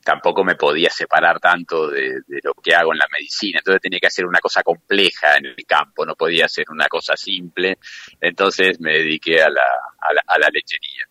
tampoco 0.03 0.43
me 0.43 0.55
podía 0.55 0.89
separar 0.91 1.39
tanto 1.39 1.89
de, 1.89 2.23
lo 2.43 2.55
que 2.55 2.75
hago 2.75 2.93
en 2.93 2.99
la 2.99 3.09
medicina, 3.13 3.59
entonces 3.59 3.83
tenía 3.83 4.01
que 4.01 4.07
hacer 4.07 4.25
una 4.25 4.41
cosa 4.41 4.63
compleja 4.63 5.37
en 5.37 5.47
el 5.47 5.67
campo, 5.67 6.07
no 6.07 6.15
podía 6.15 6.47
hacer 6.47 6.65
una 6.71 6.89
cosa 6.89 7.17
simple, 7.17 7.79
entonces 8.21 8.81
me 8.81 8.95
dediqué 8.95 9.43
a 9.43 9.51
la, 9.51 9.67
a 10.01 10.39
la, 10.39 10.49
lechería. 10.51 11.05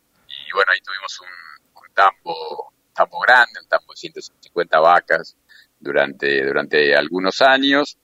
Y 0.48 0.52
bueno, 0.54 0.72
ahí 0.72 0.80
tuvimos 0.82 1.20
un, 1.22 1.94
tambo, 1.94 2.74
tambo 2.94 3.20
grande, 3.20 3.60
un 3.62 3.70
tambo 3.70 3.94
de 3.94 3.98
150 3.98 4.80
vacas 4.80 5.38
durante, 5.80 6.44
durante 6.44 6.96
algunos 6.96 7.42
años, 7.42 8.00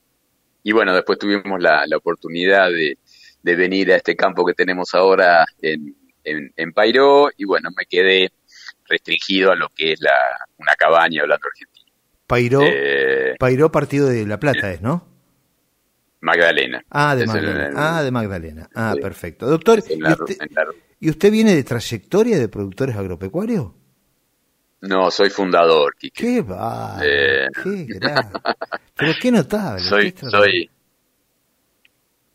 y 0.61 0.71
bueno, 0.73 0.93
después 0.93 1.17
tuvimos 1.17 1.59
la, 1.59 1.85
la 1.87 1.97
oportunidad 1.97 2.69
de, 2.69 2.99
de, 3.41 3.55
venir 3.55 3.91
a 3.91 3.97
este 3.97 4.15
campo 4.15 4.45
que 4.45 4.53
tenemos 4.53 4.93
ahora 4.93 5.43
en, 5.61 5.95
en, 6.23 6.53
en 6.55 6.71
Pairó, 6.71 7.29
y 7.35 7.45
bueno, 7.45 7.69
me 7.75 7.85
quedé 7.85 8.31
restringido 8.87 9.51
a 9.51 9.55
lo 9.55 9.69
que 9.69 9.93
es 9.93 10.01
la, 10.01 10.11
una 10.57 10.73
cabaña 10.75 11.21
hablando 11.21 11.47
argentino. 11.47 11.91
Pairó, 12.27 12.61
eh, 12.63 13.35
Pairó 13.37 13.71
partido 13.71 14.07
de 14.07 14.25
La 14.25 14.39
Plata 14.39 14.71
es, 14.71 14.81
¿no? 14.81 15.07
Magdalena. 16.21 16.83
Ah, 16.89 17.15
de 17.15 17.25
Magdalena. 17.25 17.71
ah, 17.75 18.03
de 18.03 18.11
Magdalena. 18.11 18.69
Ah, 18.73 18.95
perfecto. 18.99 19.45
Doctor, 19.45 19.83
¿y, 20.99 21.09
usted, 21.09 21.31
viene 21.31 21.53
de 21.53 21.63
trayectoria 21.63 22.39
de 22.39 22.47
productores 22.47 22.95
agropecuarios? 22.95 23.71
No, 24.81 25.11
soy 25.11 25.29
fundador, 25.29 25.93
Qué 26.13 26.41
va, 26.41 26.99
eh, 27.03 27.47
qué 27.61 27.87
Pero 28.95 29.13
qué 29.21 29.31
notable. 29.31 29.81
Soy, 29.83 30.13
soy, 30.29 30.69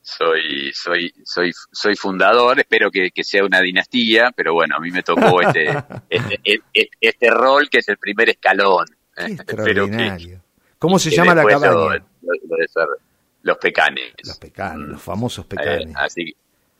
soy, 0.09 0.73
soy, 0.73 1.13
soy, 1.23 1.53
soy 1.71 1.95
fundador, 1.95 2.59
espero 2.59 2.91
que, 2.91 3.11
sea 3.23 3.45
una 3.45 3.61
dinastía, 3.61 4.33
pero 4.35 4.55
bueno, 4.55 4.77
a 4.77 4.81
mí 4.81 4.91
me 4.91 5.03
tocó 5.03 5.43
este, 5.43 5.69
este, 6.09 6.41
este, 6.45 6.91
este, 7.01 7.31
rol 7.31 7.69
que 7.69 7.79
es 7.79 7.89
el 7.89 7.99
primer 7.99 8.31
escalón. 8.31 8.87
extraordinario. 9.17 10.43
¿Cómo 10.79 10.99
se 10.99 11.11
llama 11.11 11.35
la 11.35 11.45
cabaña? 11.45 12.05
los 13.43 13.59
pecanes. 13.59 14.13
Los 14.25 14.39
pecanes, 14.39 14.89
los 14.89 15.03
famosos 15.03 15.45
eh, 15.45 15.49
pecanes. 15.49 15.95
así, 15.97 16.35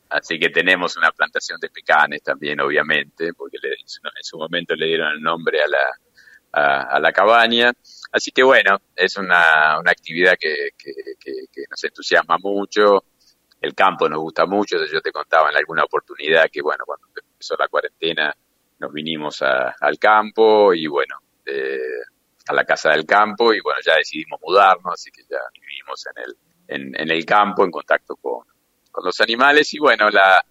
así 0.09 0.39
que 0.39 0.49
tenemos 0.49 0.97
una 0.97 1.11
plantación 1.11 1.59
de 1.59 1.69
pecanes 1.69 2.23
también, 2.23 2.59
obviamente, 2.59 3.33
porque 3.33 3.57
en 3.63 4.23
su 4.23 4.37
momento 4.37 4.75
le 4.75 4.87
dieron 4.87 5.11
el 5.13 5.21
nombre 5.21 5.61
a 5.61 5.67
la, 5.67 6.89
a, 6.89 6.99
la 6.99 7.11
cabaña. 7.11 7.71
Así 8.11 8.31
que 8.31 8.43
bueno, 8.43 8.81
es 8.95 9.17
una, 9.17 9.79
una 9.79 9.91
actividad 9.91 10.35
que, 10.39 10.69
que, 10.77 10.91
que, 11.19 11.63
nos 11.69 11.83
entusiasma 11.83 12.37
mucho 12.39 13.03
el 13.61 13.75
campo 13.75 14.07
nos 14.07 14.19
gusta 14.19 14.45
mucho, 14.45 14.77
yo 14.85 15.01
te 15.01 15.11
contaba 15.11 15.49
en 15.49 15.57
alguna 15.57 15.83
oportunidad 15.83 16.49
que, 16.51 16.61
bueno, 16.61 16.85
cuando 16.85 17.07
empezó 17.15 17.55
la 17.57 17.67
cuarentena 17.67 18.35
nos 18.79 18.93
vinimos 18.93 19.41
al 19.41 19.99
campo 19.99 20.73
y, 20.73 20.87
bueno, 20.87 21.17
a 22.47 22.53
la 22.53 22.63
casa 22.63 22.91
del 22.91 23.05
campo 23.05 23.53
y, 23.53 23.59
bueno, 23.59 23.79
ya 23.85 23.95
decidimos 23.95 24.39
mudarnos, 24.41 24.93
así 24.93 25.11
que 25.11 25.23
ya 25.23 25.39
vivimos 25.59 26.05
en 26.07 26.23
el, 26.23 26.95
en, 26.95 27.11
el 27.11 27.25
campo, 27.25 27.65
en 27.65 27.71
contacto 27.71 28.15
con, 28.15 28.45
los 29.03 29.21
animales 29.21 29.73
y, 29.73 29.79
bueno, 29.79 30.09
la, 30.09 30.43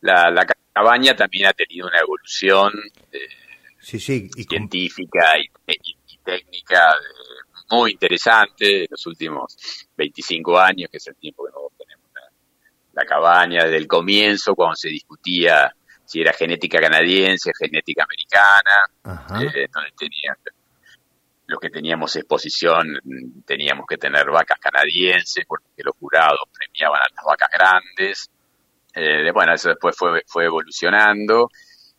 la, 0.00 0.46
cabaña 0.72 1.14
también 1.14 1.46
ha 1.46 1.52
tenido 1.52 1.86
una 1.86 2.00
evolución 2.00 2.72
eh, 3.12 3.18
científica 3.80 5.38
y, 5.38 5.48
técnica 6.24 6.90
eh, 6.90 7.64
muy 7.70 7.92
interesante 7.92 8.84
en 8.84 8.86
los 8.90 9.06
últimos 9.06 9.56
25 9.96 10.58
años, 10.58 10.90
que 10.90 10.96
es 10.96 11.06
el 11.06 11.16
tiempo 11.16 11.44
que 11.44 11.52
nos 11.52 11.62
la 12.94 13.04
cabaña 13.04 13.64
desde 13.64 13.76
el 13.76 13.86
comienzo, 13.86 14.54
cuando 14.54 14.76
se 14.76 14.88
discutía 14.88 15.74
si 16.04 16.20
era 16.20 16.32
genética 16.32 16.80
canadiense, 16.80 17.52
genética 17.58 18.04
americana, 18.04 19.40
eh, 19.40 19.68
donde 19.72 19.90
tenían, 19.96 20.36
los 21.46 21.58
que 21.58 21.70
teníamos 21.70 22.14
exposición 22.16 23.00
teníamos 23.46 23.86
que 23.86 23.96
tener 23.96 24.30
vacas 24.30 24.58
canadienses 24.58 25.44
porque 25.46 25.82
los 25.82 25.94
jurados 25.98 26.40
premiaban 26.52 27.00
a 27.00 27.14
las 27.14 27.24
vacas 27.24 27.48
grandes. 27.52 28.30
Eh, 28.94 29.30
bueno, 29.32 29.54
eso 29.54 29.70
después 29.70 29.96
fue, 29.96 30.22
fue 30.26 30.44
evolucionando 30.44 31.48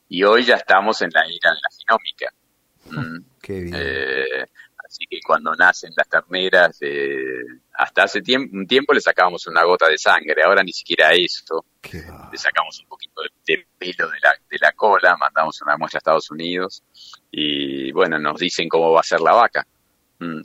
y 0.07 0.23
hoy 0.23 0.43
ya 0.43 0.55
estamos 0.55 1.01
en 1.01 1.09
la 1.13 1.21
era 1.21 1.51
de 1.51 1.61
la 1.61 1.69
genómica. 1.77 2.33
Mm. 2.91 3.25
Qué 3.41 3.59
bien. 3.61 3.75
Eh, 3.75 4.45
Así 4.85 5.05
que 5.07 5.19
cuando 5.25 5.53
nacen 5.55 5.91
las 5.95 6.07
terneras, 6.07 6.77
eh, 6.81 7.43
hasta 7.77 8.03
hace 8.03 8.21
tiempo, 8.21 8.55
un 8.55 8.67
tiempo 8.67 8.93
le 8.93 9.01
sacábamos 9.01 9.45
una 9.47 9.63
gota 9.63 9.87
de 9.87 9.97
sangre, 9.97 10.43
ahora 10.43 10.63
ni 10.63 10.71
siquiera 10.71 11.11
eso. 11.13 11.65
Le 12.31 12.37
sacamos 12.37 12.79
un 12.79 12.87
poquito 12.87 13.21
de, 13.45 13.67
pelo 13.77 14.09
de 14.09 14.19
la, 14.21 14.33
de 14.49 14.57
la 14.59 14.71
cola, 14.73 15.15
mandamos 15.17 15.61
una 15.61 15.77
muestra 15.77 15.97
a 15.97 15.99
Estados 15.99 16.31
Unidos 16.31 16.83
y 17.31 17.91
bueno, 17.91 18.17
nos 18.19 18.39
dicen 18.39 18.69
cómo 18.69 18.91
va 18.91 19.01
a 19.01 19.03
ser 19.03 19.21
la 19.21 19.33
vaca. 19.33 19.65
Mm, 20.19 20.41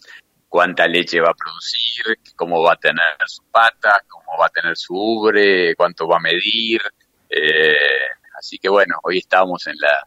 cuánta 0.49 0.87
leche 0.88 1.21
va 1.21 1.31
a 1.31 1.35
producir, 1.35 2.19
cómo 2.35 2.61
va 2.62 2.73
a 2.73 2.77
tener 2.77 3.16
su 3.27 3.45
pata, 3.45 4.03
cómo 4.09 4.37
va 4.38 4.47
a 4.47 4.51
tener 4.51 4.77
su 4.77 4.95
ubre, 4.95 5.75
cuánto 5.77 6.09
va 6.09 6.16
a 6.16 6.21
medir. 6.21 6.83
Eh, 7.29 8.09
así 8.37 8.59
que 8.59 8.69
bueno, 8.69 8.97
hoy 9.05 9.19
estamos 9.19 9.66
en 9.69 9.77
la, 9.79 10.07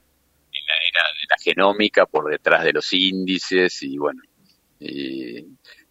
en 0.51 0.65
la 0.65 0.73
era 0.89 1.03
de 1.19 1.27
la 1.29 1.38
genómica 1.41 2.05
por 2.05 2.29
detrás 2.29 2.65
de 2.65 2.73
los 2.73 2.91
índices 2.91 3.81
y 3.83 3.97
bueno, 3.97 4.21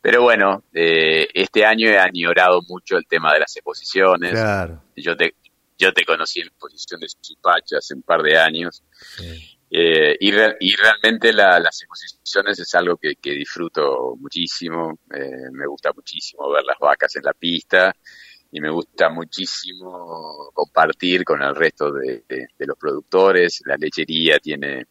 pero 0.02 0.22
bueno, 0.22 0.64
eh, 0.74 1.28
este 1.32 1.64
año 1.64 1.88
he 1.88 1.96
añorado 1.96 2.60
mucho 2.68 2.96
el 2.96 3.06
tema 3.06 3.32
de 3.32 3.38
las 3.38 3.56
exposiciones. 3.56 4.32
Yo 4.96 5.16
te, 5.16 5.36
yo 5.78 5.92
te 5.92 6.04
conocí 6.04 6.40
en 6.40 6.46
la 6.46 6.50
exposición 6.50 7.00
de 7.00 7.76
hace 7.78 7.94
un 7.94 8.02
par 8.02 8.20
de 8.20 8.36
años. 8.36 8.82
Eh, 9.70 10.16
y, 10.18 10.28
y, 10.28 10.74
realmente 10.74 11.32
las 11.32 11.82
exposiciones 11.82 12.58
es 12.58 12.74
algo 12.74 12.96
que, 12.96 13.14
disfruto 13.30 14.16
muchísimo. 14.18 14.98
Eh, 15.14 15.50
me 15.52 15.66
gusta 15.68 15.92
muchísimo 15.94 16.50
ver 16.50 16.64
las 16.64 16.78
vacas 16.80 17.14
en 17.14 17.22
la 17.22 17.32
pista 17.32 17.94
y 18.50 18.60
me 18.60 18.70
gusta 18.70 19.08
muchísimo 19.08 20.50
compartir 20.52 21.22
con 21.22 21.40
el 21.42 21.54
resto 21.54 21.92
de 21.92 22.24
los 22.58 22.76
productores. 22.76 23.62
La 23.66 23.76
lechería 23.76 24.40
tiene 24.40 24.84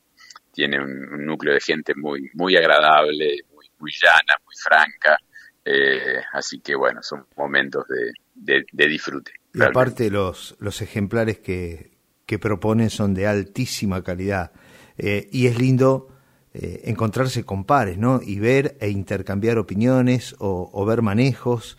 tiene 0.51 0.79
un, 0.79 1.25
núcleo 1.25 1.53
de 1.53 1.61
gente 1.61 1.93
muy 1.95 2.29
muy 2.33 2.55
agradable, 2.55 3.41
muy 3.81 3.91
llana, 3.91 4.37
muy 4.45 4.55
franca. 4.55 5.17
Eh, 5.63 6.21
así 6.33 6.59
que 6.59 6.75
bueno, 6.75 7.03
son 7.03 7.25
momentos 7.35 7.85
de, 7.87 8.63
de, 8.71 8.87
disfrute. 8.87 9.33
Y 9.53 9.61
aparte 9.61 10.09
los, 10.09 10.55
los 10.59 10.81
ejemplares 10.81 11.39
que, 11.39 11.91
que 12.25 12.39
proponen 12.39 12.89
son 12.89 13.13
de 13.13 13.27
altísima 13.27 14.03
calidad. 14.03 14.51
Eh, 14.97 15.27
y 15.31 15.47
es 15.47 15.57
lindo 15.59 16.09
eh, 16.53 16.81
encontrarse 16.85 17.43
con 17.43 17.65
pares, 17.65 17.97
¿no? 17.97 18.21
Y 18.23 18.39
ver 18.39 18.77
e 18.79 18.89
intercambiar 18.89 19.57
opiniones 19.57 20.35
o, 20.39 20.85
ver 20.85 21.01
manejos, 21.01 21.77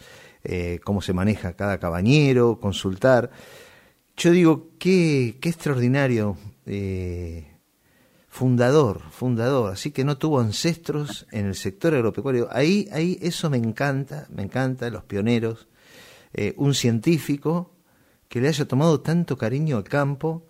cómo 0.82 1.00
se 1.02 1.12
maneja 1.12 1.54
cada 1.54 1.78
cabañero, 1.78 2.58
consultar. 2.58 3.30
Yo 4.16 4.32
digo, 4.32 4.70
qué, 4.80 5.38
qué 5.40 5.48
extraordinario 5.48 6.36
fundador, 8.32 9.02
fundador, 9.10 9.74
así 9.74 9.90
que 9.90 10.04
no 10.04 10.16
tuvo 10.16 10.40
ancestros 10.40 11.26
en 11.32 11.44
el 11.44 11.54
sector 11.54 11.92
agropecuario. 11.92 12.48
Ahí, 12.50 12.88
ahí 12.90 13.18
eso 13.20 13.50
me 13.50 13.58
encanta, 13.58 14.26
me 14.30 14.42
encanta, 14.42 14.88
los 14.88 15.04
pioneros, 15.04 15.68
eh, 16.32 16.54
un 16.56 16.72
científico 16.72 17.74
que 18.30 18.40
le 18.40 18.48
haya 18.48 18.66
tomado 18.66 19.02
tanto 19.02 19.36
cariño 19.36 19.76
al 19.76 19.84
campo. 19.84 20.46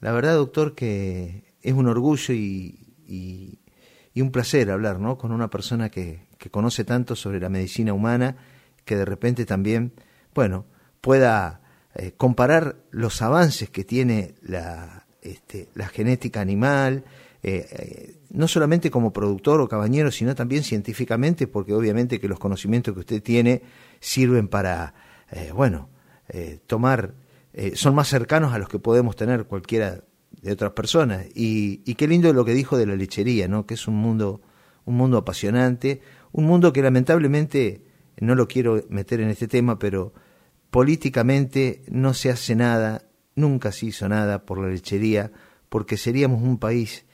La 0.00 0.12
verdad, 0.12 0.36
doctor, 0.36 0.74
que 0.74 1.44
es 1.60 1.74
un 1.74 1.88
orgullo 1.88 2.32
y, 2.32 2.94
y, 3.06 3.58
un 4.22 4.32
placer 4.32 4.70
hablar 4.70 4.98
¿no? 4.98 5.18
con 5.18 5.30
una 5.30 5.50
persona 5.50 5.90
que, 5.90 6.26
que 6.38 6.50
conoce 6.50 6.84
tanto 6.84 7.16
sobre 7.16 7.38
la 7.38 7.50
medicina 7.50 7.92
humana, 7.92 8.36
que 8.86 8.96
de 8.96 9.04
repente 9.04 9.44
también, 9.44 9.92
bueno, 10.34 10.64
pueda 11.02 11.60
eh, 11.94 12.12
comparar 12.16 12.76
los 12.90 13.20
avances 13.20 13.68
que 13.68 13.84
tiene 13.84 14.34
la, 14.42 14.99
este, 15.22 15.68
la 15.74 15.88
genética 15.88 16.40
animal, 16.40 17.04
eh, 17.42 17.66
eh, 17.70 18.16
no 18.30 18.46
solamente 18.48 18.90
como 18.90 19.12
productor 19.12 19.60
o 19.60 19.68
cabañero, 19.68 20.10
sino 20.10 20.34
también 20.34 20.62
científicamente, 20.62 21.46
porque 21.46 21.72
obviamente 21.72 22.20
que 22.20 22.28
los 22.28 22.38
conocimientos 22.38 22.94
que 22.94 23.00
usted 23.00 23.22
tiene 23.22 23.62
sirven 23.98 24.48
para, 24.48 24.94
eh, 25.30 25.50
bueno, 25.54 25.88
tomar, 26.68 27.14
son 27.74 27.96
más 27.96 28.06
cercanos 28.06 28.52
a 28.52 28.58
los 28.58 28.68
que 28.68 28.78
podemos 28.78 29.16
tener 29.16 29.46
cualquiera 29.46 30.04
de 30.42 30.52
otras 30.52 30.72
personas. 30.72 31.26
Y, 31.34 31.82
y, 31.84 31.96
qué 31.96 32.06
lindo 32.06 32.32
lo 32.32 32.44
que 32.44 32.54
dijo 32.54 32.78
de 32.78 32.86
la 32.86 32.94
lechería, 32.94 33.48
¿no? 33.48 33.66
que 33.66 33.74
es 33.74 33.88
un 33.88 33.96
mundo, 33.96 34.40
un 34.84 34.96
mundo 34.96 35.18
apasionante, 35.18 36.00
un 36.30 36.44
mundo 36.44 36.72
que 36.72 36.82
lamentablemente, 36.82 37.82
no 38.20 38.36
lo 38.36 38.46
quiero 38.46 38.84
meter 38.90 39.20
en 39.20 39.28
este 39.28 39.48
tema, 39.48 39.80
pero 39.80 40.12
políticamente 40.70 41.82
no 41.88 42.14
se 42.14 42.30
hace 42.30 42.54
nada 42.54 43.09
nunca 43.40 43.72
se 43.72 43.86
hizo 43.86 44.08
nada 44.08 44.44
por 44.44 44.58
la 44.58 44.68
lechería, 44.68 45.30
porque 45.68 45.96
seríamos 45.96 46.42
un 46.42 46.58
país 46.58 47.04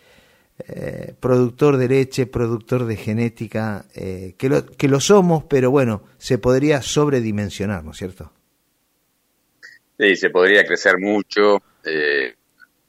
eh, 0.58 1.14
productor 1.20 1.76
de 1.76 1.88
leche, 1.88 2.26
productor 2.26 2.86
de 2.86 2.96
genética, 2.96 3.84
eh, 3.94 4.34
que, 4.38 4.48
lo, 4.48 4.64
que 4.64 4.88
lo 4.88 5.00
somos, 5.00 5.44
pero 5.44 5.70
bueno, 5.70 6.02
se 6.16 6.38
podría 6.38 6.80
sobredimensionar, 6.80 7.84
¿no 7.84 7.90
es 7.90 7.98
cierto? 7.98 8.32
Sí, 9.98 10.16
se 10.16 10.30
podría 10.30 10.64
crecer 10.64 10.98
mucho, 10.98 11.62
eh, 11.84 12.34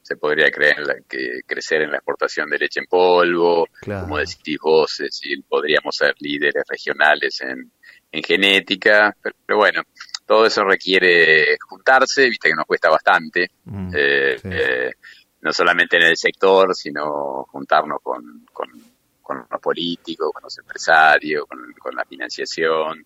se 0.01 0.15
podría 0.15 0.49
creer, 0.49 1.03
que 1.09 1.41
crecer 1.45 1.81
en 1.81 1.91
la 1.91 1.97
exportación 1.97 2.49
de 2.49 2.57
leche 2.57 2.79
en 2.79 2.85
polvo, 2.85 3.67
como 3.83 4.17
decís 4.17 4.57
vos, 4.61 5.01
podríamos 5.49 5.95
ser 5.95 6.15
líderes 6.19 6.63
regionales 6.69 7.41
en, 7.41 7.69
en 8.11 8.23
genética, 8.23 9.15
pero 9.21 9.57
bueno, 9.57 9.83
todo 10.27 10.45
eso 10.45 10.63
requiere 10.65 11.57
juntarse, 11.57 12.29
viste 12.29 12.49
que 12.49 12.55
nos 12.55 12.65
cuesta 12.65 12.89
bastante, 12.89 13.49
mm, 13.63 13.91
eh, 13.95 14.37
eh, 14.43 14.91
no 15.41 15.53
solamente 15.53 15.95
en 15.95 16.03
el 16.03 16.17
sector, 16.17 16.75
sino 16.75 17.45
juntarnos 17.45 17.99
con, 18.03 18.45
con, 18.51 18.67
los 19.49 19.61
políticos, 19.61 20.31
con 20.33 20.43
los 20.43 20.57
empresarios, 20.57 21.45
con, 21.47 21.95
la 21.95 22.03
financiación. 22.03 23.05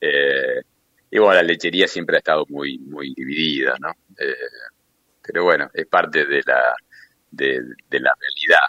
Eh, 0.00 0.62
y 1.10 1.18
bueno, 1.18 1.34
la 1.34 1.42
lechería 1.42 1.88
siempre 1.88 2.16
ha 2.16 2.18
estado 2.18 2.44
muy, 2.48 2.78
muy 2.78 3.12
dividida, 3.14 3.74
¿no? 3.80 3.92
pero 5.20 5.44
bueno, 5.44 5.68
es 5.74 5.86
parte 5.86 6.24
de 6.24 6.42
la, 6.46 6.74
de, 7.30 7.60
la 8.00 8.14
realidad, 8.18 8.66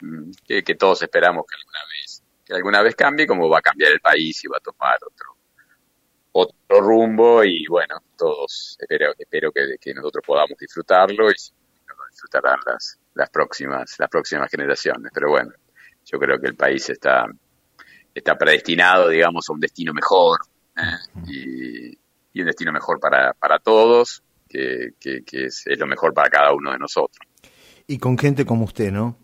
mm, 0.00 0.30
que, 0.46 0.62
que 0.62 0.74
todos 0.74 1.02
esperamos 1.02 1.44
que 1.46 1.56
alguna 1.56 1.80
vez, 1.92 2.22
que 2.44 2.54
alguna 2.54 2.82
vez 2.82 2.96
cambie, 2.96 3.26
como 3.26 3.48
va 3.48 3.58
a 3.58 3.62
cambiar 3.62 3.92
el 3.92 4.00
país 4.00 4.44
y 4.44 4.48
va 4.48 4.58
a 4.58 4.60
tomar 4.60 4.96
otro 4.96 5.35
rumbo 6.68 7.44
y 7.44 7.66
bueno, 7.68 7.96
todos 8.16 8.76
espero, 8.80 9.12
espero 9.16 9.52
que, 9.52 9.94
nosotros 9.94 10.24
podamos 10.26 10.58
disfrutarlo 10.58 11.30
y 11.30 11.34
lo 11.88 11.94
disfrutarán 12.10 12.58
las, 12.66 12.98
las 13.14 13.30
próximas, 13.30 13.94
las 13.98 14.08
próximas 14.08 14.50
generaciones. 14.50 15.10
Pero 15.14 15.30
bueno, 15.30 15.52
yo 16.04 16.18
creo 16.18 16.40
que 16.40 16.48
el 16.48 16.56
país 16.56 16.88
está, 16.90 17.26
está 18.14 18.36
predestinado, 18.36 19.08
digamos, 19.08 19.48
a 19.48 19.52
un 19.52 19.60
destino 19.60 19.92
mejor 19.92 20.40
¿eh? 20.76 21.96
y, 22.32 22.40
un 22.40 22.46
destino 22.46 22.70
mejor 22.70 23.00
para, 23.00 23.32
para 23.32 23.58
todos, 23.58 24.22
que, 24.48 24.90
que, 25.00 25.22
es, 25.46 25.64
lo 25.78 25.86
mejor 25.86 26.12
para 26.12 26.28
cada 26.28 26.52
uno 26.52 26.70
de 26.70 26.78
nosotros. 26.78 27.26
Y 27.86 27.98
con 27.98 28.18
gente 28.18 28.44
como 28.44 28.64
usted, 28.64 28.92
¿no? 28.92 29.16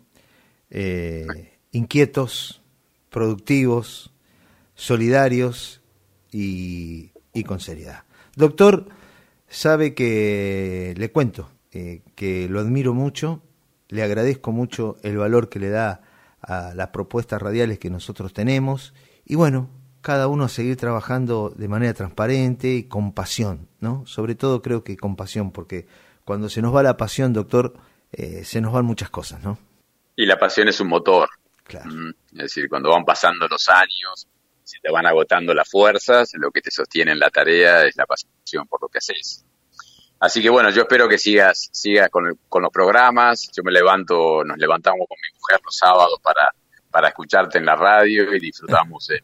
Eh, 0.71 1.27
inquietos, 1.71 2.63
productivos, 3.11 4.11
solidarios 4.73 5.81
y, 6.31 7.12
con 7.41 7.59
seriedad. 7.59 8.03
Doctor, 8.35 8.85
sabe 9.47 9.95
que 9.95 10.93
le 10.95 11.11
cuento 11.11 11.49
eh, 11.71 12.01
que 12.15 12.47
lo 12.47 12.59
admiro 12.59 12.93
mucho, 12.93 13.41
le 13.89 14.03
agradezco 14.03 14.51
mucho 14.51 14.97
el 15.01 15.17
valor 15.17 15.49
que 15.49 15.59
le 15.59 15.69
da 15.69 16.01
a 16.41 16.73
las 16.75 16.89
propuestas 16.89 17.41
radiales 17.41 17.79
que 17.79 17.89
nosotros 17.89 18.33
tenemos 18.33 18.93
y 19.25 19.33
bueno, 19.33 19.69
cada 20.01 20.27
uno 20.27 20.43
a 20.43 20.49
seguir 20.49 20.75
trabajando 20.75 21.51
de 21.55 21.67
manera 21.67 21.93
transparente 21.93 22.73
y 22.73 22.83
con 22.83 23.13
pasión, 23.13 23.69
¿no? 23.79 24.05
Sobre 24.05 24.35
todo 24.35 24.61
creo 24.61 24.83
que 24.83 24.97
con 24.97 25.15
pasión, 25.15 25.51
porque 25.51 25.87
cuando 26.25 26.49
se 26.49 26.61
nos 26.61 26.75
va 26.75 26.83
la 26.83 26.97
pasión, 26.97 27.33
doctor, 27.33 27.73
eh, 28.11 28.43
se 28.43 28.61
nos 28.61 28.73
van 28.73 28.85
muchas 28.85 29.09
cosas, 29.09 29.41
¿no? 29.41 29.57
Y 30.15 30.25
la 30.25 30.37
pasión 30.37 30.67
es 30.67 30.79
un 30.79 30.89
motor. 30.89 31.29
Claro. 31.63 31.89
Mm, 31.89 32.09
es 32.33 32.37
decir, 32.37 32.67
cuando 32.69 32.89
van 32.89 33.05
pasando 33.05 33.47
los 33.47 33.67
años, 33.69 34.27
si 34.63 34.79
te 34.79 34.91
van 34.91 35.05
agotando 35.05 35.53
las 35.53 35.69
fuerzas, 35.69 36.31
lo 36.33 36.51
que 36.51 36.61
te 36.61 36.71
sostiene 36.71 37.11
en 37.11 37.19
la 37.19 37.29
tarea 37.29 37.85
es 37.85 37.95
la 37.95 38.05
pasión 38.05 38.67
por 38.67 38.81
lo 38.81 38.87
que 38.87 38.99
haces. 38.99 39.45
Así 40.19 40.41
que 40.41 40.49
bueno, 40.49 40.69
yo 40.69 40.83
espero 40.83 41.09
que 41.09 41.17
sigas, 41.17 41.69
sigas 41.73 42.09
con, 42.09 42.39
con 42.47 42.63
los 42.63 42.71
programas. 42.71 43.51
Yo 43.55 43.61
me 43.61 43.71
levanto, 43.71 44.43
nos 44.45 44.57
levantamos 44.57 45.05
con 45.07 45.17
mi 45.21 45.37
mujer 45.37 45.59
los 45.65 45.75
sábados 45.75 46.17
para, 46.23 46.49
para 46.93 47.09
escucharte 47.09 47.57
en 47.57 47.65
la 47.65 47.75
radio 47.75 48.33
y 48.35 48.39
disfrutamos 48.39 49.09
el, 49.09 49.21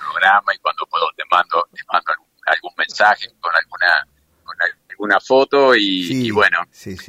programa 0.00 0.54
y 0.54 0.58
cuando 0.58 0.86
puedo 0.86 1.06
te 1.16 1.24
mando, 1.30 1.66
te 1.74 1.82
mando 1.92 2.12
algún, 2.46 2.72
mensaje 2.78 3.28
con 3.38 3.52
alguna, 3.54 4.06
con 4.44 4.56
alguna 4.88 5.20
foto 5.20 5.74
y, 5.74 6.30
bueno, 6.30 6.60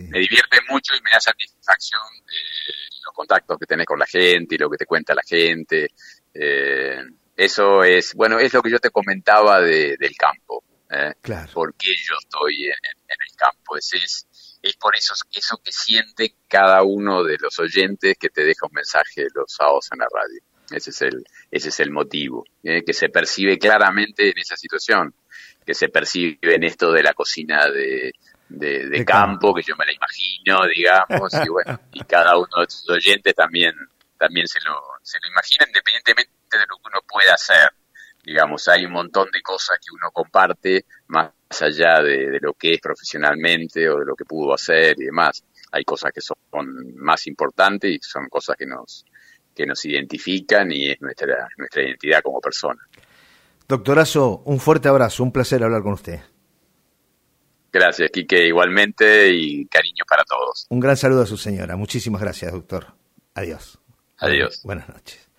me 0.10 0.20
divierte 0.20 0.60
mucho 0.70 0.94
y 0.96 1.02
me 1.02 1.12
da 1.12 1.20
satisfacción 1.22 2.02
eh, 2.18 2.74
los 3.06 3.14
contactos 3.14 3.58
que 3.58 3.66
tenés 3.66 3.86
con 3.86 4.00
la 4.00 4.06
gente 4.06 4.56
y 4.56 4.58
lo 4.58 4.70
que 4.70 4.78
te 4.78 4.86
cuenta 4.86 5.14
la 5.14 5.24
gente. 5.26 5.90
Eh, 6.34 7.02
eso 7.42 7.84
es, 7.84 8.14
bueno, 8.14 8.38
es 8.38 8.54
lo 8.54 8.62
que 8.62 8.70
yo 8.70 8.78
te 8.78 8.92
comentaba 8.92 9.62
de, 9.62 9.98
del 9.98 10.16
campo. 10.16 10.64
¿eh? 10.92 11.14
Claro. 11.22 11.52
¿Por 11.52 11.74
qué 11.74 11.90
yo 11.90 12.14
estoy 12.22 12.66
en, 12.66 12.74
el 13.10 13.36
campo? 13.36 13.78
Es, 13.78 14.28
es, 14.62 14.76
por 14.78 14.96
eso, 14.96 15.16
eso 15.34 15.58
que 15.58 15.72
siente 15.72 16.36
cada 16.48 16.84
uno 16.84 17.24
de 17.24 17.38
los 17.40 17.58
oyentes 17.58 18.16
que 18.20 18.30
te 18.30 18.44
deja 18.44 18.68
un 18.68 18.74
mensaje 18.74 19.26
los 19.34 19.52
sábados 19.52 19.90
en 19.92 20.00
la 20.00 20.08
radio. 20.14 20.40
Ese 20.70 20.92
es 20.92 21.02
el, 21.02 21.26
ese 21.50 21.70
es 21.70 21.80
el 21.80 21.90
motivo, 21.90 22.46
¿eh? 22.64 22.84
que 22.86 22.94
se 22.94 23.10
percibe 23.10 23.58
claramente 23.58 24.30
en 24.30 24.38
esa 24.38 24.56
situación, 24.56 25.16
que 25.66 25.74
se 25.74 25.90
percibe 25.90 26.38
en 26.44 26.64
esto 26.64 26.92
de 26.92 27.02
la 27.02 27.16
cocina 27.16 27.68
de, 27.68 28.14
de, 28.50 29.04
campo, 29.04 29.54
que 29.56 29.64
yo 29.64 29.76
me 29.76 29.86
la 29.88 29.94
imagino, 29.94 30.68
digamos, 30.68 31.34
y 31.44 31.50
bueno, 31.50 31.80
y 31.92 32.04
cada 32.04 32.38
uno 32.38 32.60
de 32.60 32.68
tus 32.68 32.88
oyentes 32.88 33.34
también, 33.34 33.74
también 34.18 34.48
se 34.48 34.60
lo, 34.62 34.80
se 35.02 35.18
lo 35.20 35.28
imagina 35.28 35.66
independientemente 35.68 36.41
de 36.58 36.66
lo 36.68 36.78
que 36.78 36.90
uno 36.92 37.00
puede 37.08 37.32
hacer. 37.32 37.70
Digamos, 38.24 38.68
hay 38.68 38.86
un 38.86 38.92
montón 38.92 39.30
de 39.32 39.42
cosas 39.42 39.78
que 39.80 39.94
uno 39.94 40.12
comparte 40.12 40.86
más 41.08 41.32
allá 41.60 42.02
de, 42.02 42.40
lo 42.40 42.54
que 42.54 42.74
es 42.74 42.80
profesionalmente 42.80 43.90
o 43.90 44.00
de 44.00 44.06
lo 44.06 44.16
que 44.16 44.26
pudo 44.26 44.54
hacer 44.54 44.96
y 45.00 45.06
demás. 45.06 45.44
Hay 45.72 45.84
cosas 45.84 46.12
que 46.14 46.22
son 46.22 46.38
más 46.96 47.26
importantes 47.28 47.92
y 47.92 48.00
son 48.02 48.28
cosas 48.30 48.56
que 48.58 48.66
nos, 48.66 49.06
que 49.56 49.66
nos 49.66 49.84
identifican 49.86 50.72
y 50.72 50.92
es 50.92 51.02
nuestra, 51.02 51.48
nuestra 51.58 51.84
identidad 51.84 52.22
como 52.22 52.40
persona. 52.40 52.82
Doctorazo, 53.68 54.44
un 54.46 54.60
fuerte 54.60 54.90
abrazo, 54.90 55.24
un 55.24 55.32
placer 55.32 55.64
hablar 55.64 55.82
con 55.82 55.94
usted. 55.94 56.20
Gracias, 57.72 58.12
Quique, 58.12 58.48
igualmente 58.48 59.30
y 59.30 59.66
cariño 59.68 60.04
para 60.08 60.26
todos. 60.26 60.68
Un 60.70 60.80
gran 60.82 60.98
saludo 60.98 61.22
a 61.22 61.26
su 61.26 61.38
señora. 61.38 61.78
Muchísimas 61.78 62.22
gracias, 62.22 62.52
doctor. 62.52 62.88
Adiós. 63.34 63.80
Adiós. 64.18 64.62
Buenas 64.64 64.90
noches. 64.90 65.31